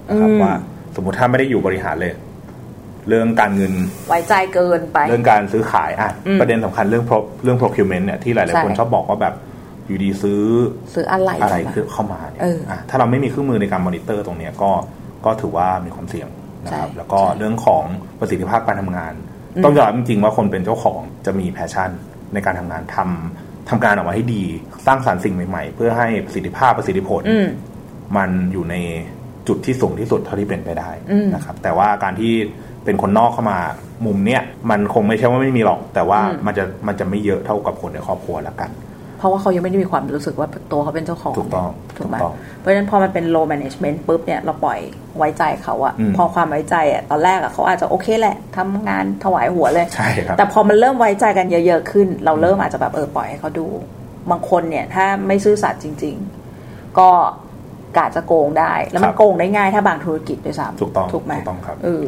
[0.09, 0.53] นะครับอืมว่า
[0.97, 2.13] สมมุติถ้าไม่ได้อยู่บริหารเลย
[3.09, 3.73] เรื่องการเงิน
[4.09, 9.35] ไว้ใจเกินไป เรื่องการซื้อขายอะอืมประเด็นสำคัญเรื่อง pro- เรื่อง procurement เนี่ยที่หลายใช่ๆคนชอบบอกว่าแบบ
[9.87, 10.43] อยู่ดีซื้อ
[10.95, 14.71] ซื้ออะไรอะไรเข้ามาคือเข้ามาเนี่ยเอออะถ้าเราไม่มีเครื่องมือในการมอนิเตอร์ตรงเนี้ยก็
[15.25, 16.29] ก็ถือว่ามีความเสี่ยง
[16.65, 17.85] นะครับใช่แล้วก็ใช่เรื่องของ
[18.21, 19.13] ประสิทธิภาพการทำงาน
[19.57, 21.91] อืมต้องยอมรับจริงๆว่าคนเป็นเจ้าของจะมี passion
[22.35, 24.45] ในการทำงานทำทำการออกมาให้ดี
[24.87, 27.47] สร้างสรรค์สิ่งใหม่ ๆ เพื่อให้ประสิทธิภาพประสิทธิผลอืม
[28.17, 28.77] มันอยู่ใน
[29.49, 32.33] จุดที่สูงที่สุดเท่าที่เป็นไปได้อืมนะครับ แต่ว่าการที่
[32.85, 33.59] เป็นคนนอกเข้ามา
[34.07, 38.71] มุมเนี้ยมันคงไม่ใช่ว่าไม่มีหรอก แต่ว่าอืมมันจะมันจะไม่เยอะเท่ากับคนในครอบครัวละกัน
[39.19, 44.79] เพราะว่าเขายังไม่ได้มีความรู้สึกว่าตัวเขาเป็นเจ้าของถูกต้องถูกไหมถูกต้องเพราะฉะนั้นพอมันเป็น low management ปุ๊บเนี่ยเราปล่อย
[45.19, 53.67] ไว้ใจเขาอะอืมพอความไว้ใจอะตอนแรกอะเขาอาจจะโอเคแหละทำงานถวายหัวเลยใช่ครับแต่พอมันเริ่มไว้ใจกันเยอะๆขึ้น เราเริ่มอาจจะแบบเออปล่อยให้เขาดู
[54.31, 56.15] บางคนเนี่ยถ้าไม่ซื่อสัตย์จริง
[56.57, 57.09] ๆ ก็
[57.97, 62.07] กาจะโกงได้ แล้วมันครับโกงได้ง่ายถ้าบางธุรกิจด้วยซ้ำถูกต้องถูกไหมถูกต้องครับเออ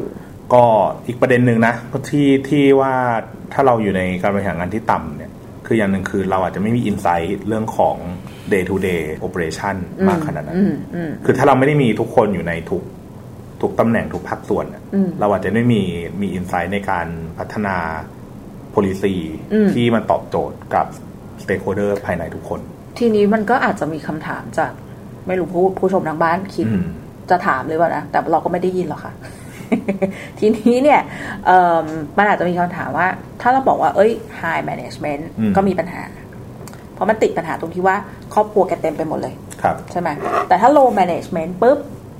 [0.53, 0.64] ก็
[1.07, 1.75] อีกประเด็นหนึ่งนะ
[2.11, 2.94] ที่ที่ว่า
[3.53, 5.30] ถ้าเราอยู่ในการบริหารงานที่ต่ำเนี่ย
[5.72, 7.96] คืออย่างหนึ่งคือเราอาจจะไม่มีอินไซต์เรื่องของ
[8.52, 12.83] day to day operation อืมมากขนาดนั้นอืมอืมคือถ้าเราไม่ได้มีทุกคนอยู่ในทุก
[13.62, 15.83] ทุกตำแหน่งทุกภาคส่วนน่ะอืมเราอาจจะไม่มี
[16.20, 17.06] มีอินไซต์ในการ
[17.38, 17.76] พัฒนา
[18.74, 19.14] policy
[19.52, 20.87] อืมที่มันตอบโจทย์กับ
[21.42, 22.61] stakeholder ภายในทุกคน
[22.98, 24.72] ทีนี้มันก็อาจจะมีคำถามจาก
[25.26, 26.85] ไม่รู้ผู้ผู้ชมทางบ้านคิดอืม
[27.30, 29.12] จะถามเลยว่านะแต่เราก็ไม่ได้ยินหรอกค่ะ
[30.38, 31.00] ทีนี้เนี่ย
[31.46, 31.85] เอิ่ม
[32.18, 33.06] มันอาจจะมีคำถามว่า
[33.40, 36.02] ถ้าเราบอกว่า เอ้ย high management อืมก็มีปัญหา
[36.94, 37.96] เพราะมันติดปัญหาตรงที่ว่า
[38.35, 40.09] ครอบครัวแกเต็มไปหมดเลยครับใช่ไหม
[40.48, 41.78] แต่ถ้า low management ปุ๊บ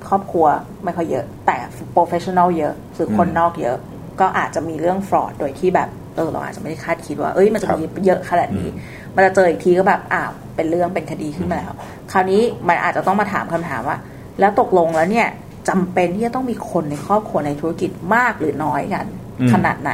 [0.09, 0.45] ครอบครัว
[0.83, 1.57] ไม่ค่อยเยอะ แต่
[1.95, 3.77] professional เยอะหรือคนอืมนอกเยอะ
[4.19, 8.69] ก็อาจจะมีเรื่อง fraud โดยที่แบบเออเราอาจจะไม่ได้คาดคิดว่า เอ้ย มันจะครับมีเยอะขนาดนี้
[9.15, 11.73] มันจะเจออีกทีก็แบบอ้าวเป็นเรื่องเป็นคดีขึ้นมาแล้ว
[12.11, 13.97] คราวนี้มันอาจจะต้องมาถามคำถามว่า
[14.39, 15.27] แล้วตกลงแล้วเนี่ย
[15.69, 19.05] จำเป็นที่จะต้องมีคนในครอบครัวในธุรกิจมากหรือน้อยกัน
[19.41, 19.91] อืมขนาดไหน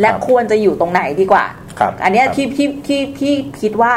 [0.00, 1.44] และครับควรจะอยู่ตรงไหนดีกว่า
[1.80, 3.92] ครับอันเนี้ยครับที่ที่ที่ที่คิดว่า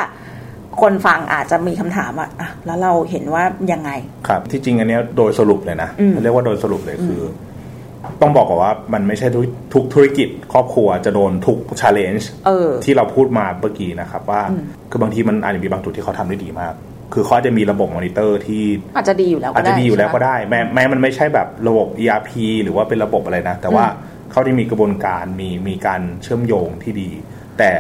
[0.82, 3.92] คนฟังอาจจะมีคำถามว่าอะแล้วเราเห็นว่ายังไง
[4.28, 7.22] ครับ ที่จริงอันเนี้ยโดยสรุปเลยนะอืมเรียกว่าโดยสรุปเลยคือ
[8.04, 16.74] อต้องบอกก่อนว่ามันไม่ใช่ทุกทุกธุรกิจ ครอบครัวจะโดนทุกชาเลนจ์เออที่เราพูดมาเมื่อกี้นะครับ ว่าอืมคือบางทีมันอาจจะมีบางจุดที่เขาทำได้ดีมาก
[17.14, 18.64] คือเขาอาจจะมีระบบมอนิเตอร์ที่
[18.96, 22.32] อาจจะดีอยู่แล้วก็อาจได้จะดีอยู่แล้วก็ใช่หมได้ แม้แม้มันไม่ใช่แบบระบบ ERP
[22.64, 23.86] หรือว่าเป็นระบบอะไรนะ แต่ว่า
[24.32, 27.10] เขาได้มีกระบวนการมีมีการเชื่อมโยงที่ดี
[27.58, 27.72] แต่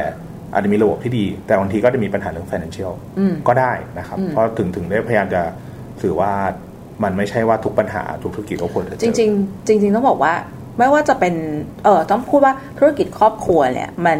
[0.54, 5.42] อาจจะมีระบบที่ดี แต่บางทีก็จะมีปัญหาเรื่อง financial อืมก็ได้นะครับอืมเพราะถึงถึงได้พยายามจะ
[6.02, 6.32] สื่อว่า
[7.04, 10.34] มันไม่ใช่ว่าทุกปัญหาทุกธุรกิจก็ควรจะเจจอริงๆจริงๆต้องบอกว่า
[10.78, 11.36] ไม่ว่าจะเป็น
[11.84, 14.20] เออต้องพูดว่าธุรกิจครอบครัวเนี่ยมัน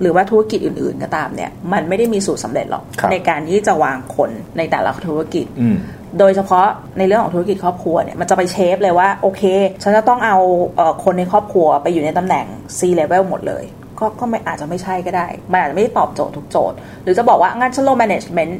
[0.00, 5.76] หรือว่าธุรกิจอื่น ๆ ก็ตามเนี่ย มันไม่ได้มีสูตรสำเร็จหรอกครับในการที่จะวางคนในแต่ละธุรกิจอืม
[6.18, 6.66] โดยเฉพาะ
[6.98, 9.42] ในเรื่องของธุรกิจครอบครัวเนี่ยมันจะไปเชฟเลยว่า โอเค
[9.82, 10.38] ฉันจะต้องเอา
[10.76, 12.46] เอ่อคนในครอบครัวไปอยู่ในตำแหน่ง
[12.78, 13.64] C level หมดเลย
[13.98, 18.52] ก็ก็ไม่อาจจะไม่ใช่ก็ได้ มันอาจจะไม่ได้ตอบโจทย์ทุกโจทย์ หรือจะบอกว่า งั้นฉันลง management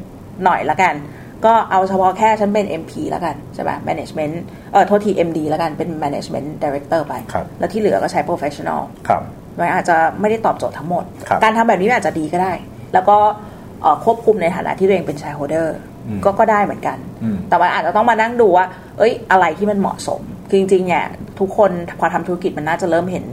[0.45, 0.95] หน่อยละกัน
[1.45, 4.35] ก็เอาเฉพาะแค่ฉันเป็น MP แล้วกัน ใช่ป่ะ management
[4.73, 9.23] เออโทษที MD แล้วกันเป็น management director ไปครับแล้วที่เหลือก็ใช้ professional ครับ
[9.59, 12.53] มันอาจจะไม่ได้ตอบโจทย์ทั้งหมดครับการทำแบบนี้มันอาจจะดีก็ได้
[12.93, 13.17] แล้วก็
[13.83, 15.69] เอ่อควบคุมในฐานะที่ตัวเองเป็น shareholder
[16.09, 18.65] อืมก็ก็ได้เหมือนกันอืมแต่ว่าอาจจะต้องมานั่งดูว่า
[18.99, 21.05] เอ้ย อะไรที่มันเหมาะสม คือจริงๆเนี่ย
[21.41, 23.27] ทุกคนพอทำธุรกิจมันน่าจะเริ่มเห็น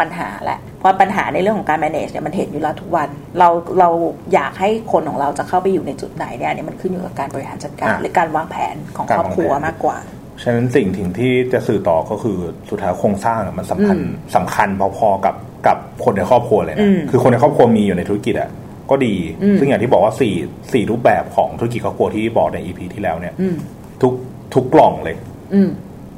[0.00, 3.08] ปัญหาแหละเพราะปัญหาในเรื่องของการ manage เนี่ยมันเห็นอยู่แล้วทุกวัน
[3.38, 3.48] เรา
[3.78, 3.88] เรา
[4.34, 9.96] อยากให้คนของเราจะเข้าไปอยู่ในจุดไหนเนี่ยอันนี้มันขึ้นอยู่กับการบริหารจัดการอะหรือการวางแผนของการครอบครัววางแผนมากกว่า
[10.42, 12.38] ฉะนั้นสิ่งถึงที่จะสื่อต่อก็คือ
[12.70, 14.68] สุดท้ายโครงสร้างอะมันสำคัญอืมสำคัญ
[14.98, 15.34] พอๆกับ
[15.66, 18.50] กับคนในครอบครัวเลยอืมนะคือคนในครอบครัวมีอยู่ในธุรกิจอะ
[18.90, 20.34] ก็ดีอืมซึ่งอย่างที่บอกว่าสี่
[20.72, 23.56] สี่รูปแบบของธุรกิจครอบครัวที่บอกใน EP ที่แล้วเนี่ยอืม
[24.02, 24.12] ทุก
[24.54, 25.16] ทุกกล่องเลย
[25.54, 25.70] อืม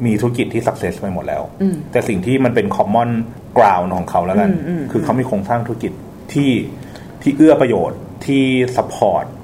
[0.05, 3.11] มีธุรกิจที่ success ไปหมดแล้วอืมแต่สิ่งที่มันเป็น common
[3.59, 5.93] ground ของเขาแล้วกันอืมอืมคือเขามีโครงสร้างธุรกิจ
[6.33, 6.51] ที่
[7.23, 8.43] ที่เอื้อประโยชน์ที่
[8.77, 9.38] support อืม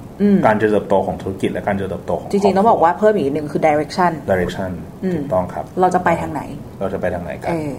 [0.45, 4.71] การเจริญเติบโตของธุรกิจและการเจริญเติบโตของจริงๆต้องบอกว่าเพิ่มอีกหนึ่งคือ direction direction
[5.03, 6.41] อืมถูกต้องครับ เราจะไปทางไหน
[6.79, 7.69] เราจะไปทางไหนกันเนอะ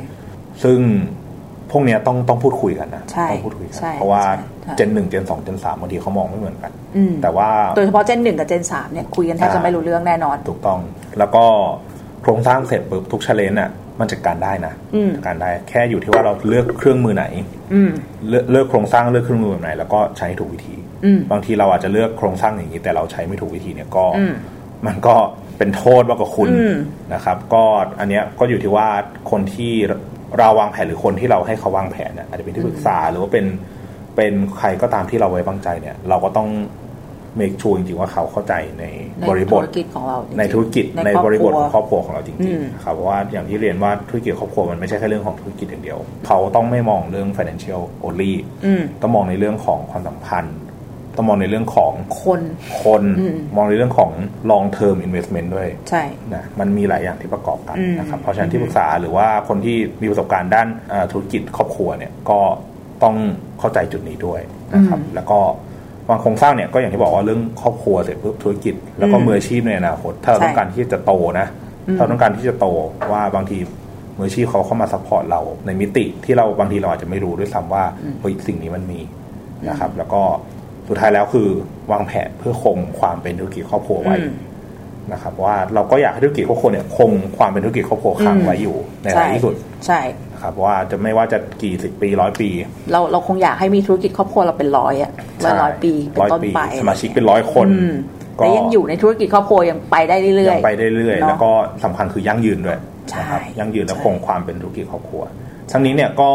[0.62, 0.78] ซึ่ง
[1.70, 4.22] พวกเนี้ยต้องต้องพูดคุยกันนะใช่ต้องพูดคุยกันใช่เพราะว่า
[4.62, 10.78] ใช่ gen หนึ่ง gen สอง gen สามบางทีเขามองไม่เหมือนกันอืมแต่ว่าโดยเฉพาะ gen หนึ่งกับ gen สามเนี่ยคุยกันแทบจะไม่รู้เรื่องแน่นอน ถูกต้อง
[11.18, 11.44] แล้วก็
[12.22, 13.70] โครงสร้างเสร็จปุ๊บทุก challenge อะ
[14.00, 17.24] มันจัดการได้นะอืมจัดการได้แค่อยู่ที่ว่าเราเลือกเครื่องมือไหน
[17.74, 17.90] อืม
[18.28, 20.85] เลือกเลือกโครงสร้างเลือกเครื่องมือแบบไหน แล้วก็ใช้ให้ถูกวิธีอืม
[21.32, 24.34] บางทีเราอาจจะเลือกโครงสร้างอย่างนี้ แต่เราใช้ไม่ถูกวิธีเนี่ยก็อืม
[24.86, 25.14] มันก็
[25.58, 26.76] เป็นโทษมากกว่าคุณอืม
[27.14, 27.64] นะครับ ก็
[28.00, 28.88] อันเนี้ยก็อยู่ที่ว่า
[29.30, 29.72] คนที่
[30.38, 33.46] เราวางแผนหรือคนที่เราให้เขาวางแผนเนี่ยอาจจะเป็นที่ปรึกษาหรือว่าเป็น
[34.16, 36.48] เป็นใครก็ตามที่เราไว้วางใจเนี่ย เราก็ต้อง
[37.40, 38.84] make sure จริงๆว่าเขาเข้าใจใน
[39.20, 48.32] ในบริบธุทรกิจของเราจงๆในธุรกิจในคอบริบทคขวองครอบครัวของเราจอืริงมๆนะครับเพราะว่าอย่างที่เรียนว่าธุรกิจครอบครัวมันไม่ใช่แค่เรื่องของธุรกิจอย่างเดียว เขาต้องไม่มองเรื่อง financial only
[48.64, 50.56] อืมต้องมองในเรื่องของความสัมพันธ์
[51.16, 51.92] ต้องมองในเรื่องของ
[52.22, 52.40] คน
[52.82, 54.10] คนอืมมองในเรื่องของ
[54.50, 56.02] long term investment ด้วยใช่
[56.34, 62.38] นะมันมีหลายอย่างที่ประกอบกันอืมนะครับเพราะฉะนั้นที่ปรึกษาหรือว่าคนที่มีประสบการณ์ด้านเอ่อธุรกิจครอบครัวเนี่ยก็
[63.02, 63.16] ต้อง
[63.60, 64.40] เข้าใจจุดนี้ด้วย
[64.74, 65.38] นะครับ แล้วก็
[66.08, 71.46] วางโครงสร้างเนี่ยก็อย่างที่บอกว่าเรื่องครอบครัวเสร็จปุ๊บธุรกิจ แล้วก็มืออาชีพในอนาคตถ้าเราต้องการที่จะโตนะ
[71.96, 72.66] ถ้าเราต้องการที่จะโต
[73.12, 73.58] ว่าบางที
[74.18, 77.84] มืออาชีพเขาเข้ามา support เราในมิติที่เราบางทีเราอาจจะไม่รู้ด้วยซ้ำว่า
[78.20, 79.00] เฮ้ยสิ่งนี้มันมี
[79.68, 80.22] นะครับ แล้วก็
[80.88, 81.48] สุดท้ายแล้วคือ
[81.92, 84.34] วางแผนเพื่อคงความเป็นธุรกิจครอบครัวไว้อืม
[85.12, 89.54] นะครับ ว่าเราก็อยากให้ธุรกิจครอบครัวเนี่ยคงความเป็นธุรกิจครอบครัวค้างไว้อยู่ในท้ายที่สุด
[89.86, 90.00] ใช่
[90.32, 92.48] นะครับว่าจะไม่ว่าจะกี่สิบปีร้อยปี
[92.92, 95.10] เราเราคงอยากให้มีธุรกิจครอบครัวเราเป็นร้อยอะ
[95.44, 97.94] ร้อยร้อยปีเป็นร้อยต้นปีไปสมาชิกเป็นร้อยคนอืม
[98.40, 101.50] ก็แต่ยังอยู่ในธุรกิจครอบครัวยังไปได้เรื่อยยังไปได้เรื่อยเนอะแล้วก็
[101.84, 102.78] สำคัญคือยั่งยืนด้วย
[103.10, 105.22] ใช่นะครับยั่งยืนและใช่คงความเป็นธุรกิจครอบครัว
[105.72, 106.30] ทั้งนี้เนี่ยก็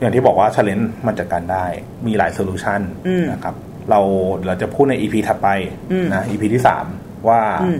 [0.00, 1.64] อย่างที่บอกว่าช l เลน g e มันจัดการได้
[2.06, 3.54] มีหลาย solution อืมนะครับ
[3.90, 4.00] เรา
[4.46, 5.48] เราจะพูดใน EP ถัดไป
[5.92, 6.84] อืมนะ EP ที่สาม
[7.28, 7.78] ว่าอืม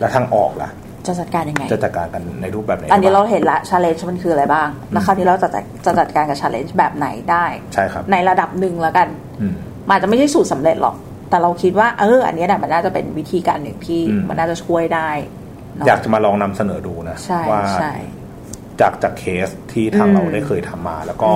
[0.00, 9.08] แล้วทางออกล่ะๆจะจัดการยังไง จะจัดการกันในรูปแบบไหนอันนี้บ้งเราเห็นละ challenge มันคืออะไรบ้าง แล้วคราวนี้เราจะจัดจะจัดการกับ challenge แบบไหนได้ใช่ครับ ในระดับหนึ่งแล้วกัน
[9.40, 9.54] อืม
[9.86, 10.96] มันอาจจะไม่ใช่สูตรสำเร็จหรอก
[11.30, 15.10] แต่เราคิดว่าเออ อันเนี้ยน่ะมันน่าจะเป็นวิธีการหนึ่งที่อืมมันน่าจะช่วยได้
[15.76, 17.92] เนะอยากจะมาลองนำเสนอดูนะใช่ว่าใช่
[18.80, 21.32] จากจากเคสที่ทางอืมเราได้เคยทำมาแล้วก็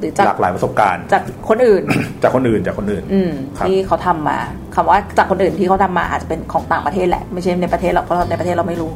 [0.00, 1.82] หรือจากหลากหลายประสบการณ์ จากคนอื่น
[2.22, 4.38] จากคนอื่นจากคนอื่นอืมครับที่เขาทำมา
[4.74, 8.90] คำว่าจากคนอื่นที่เขาทำมาอาจจะเป็นของต่างประเทศแหละไม่ใช่ในประเทศเราเพราะในประเทศเราไม่รู้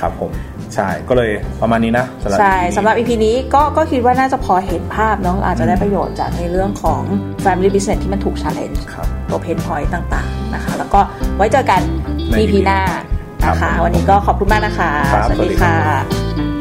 [0.00, 0.30] ครับผม
[0.74, 1.30] ใช่ก็เลย
[1.62, 7.00] ประมาณนี้นะสำหรับใช่ EP นี้สำหรับ EP นี้ก็ก็คิดว่าน่าจะพอเห็นภาพเนาะอาจจะได้ประโยชน์จากในเรื่องของ
[7.44, 11.00] Family Business ที่มันถูก challenge ครับตัวเพนพอยต์ต่างๆนะคะ แล้วก็
[11.36, 11.80] ไว้เจอกัน
[12.30, 12.80] ใน EP หน้า
[13.42, 16.55] นะครัคะบวันนี้ก็ขอบคุณมากนะคะครับสวัสสวัสดีดีครัค่ะบ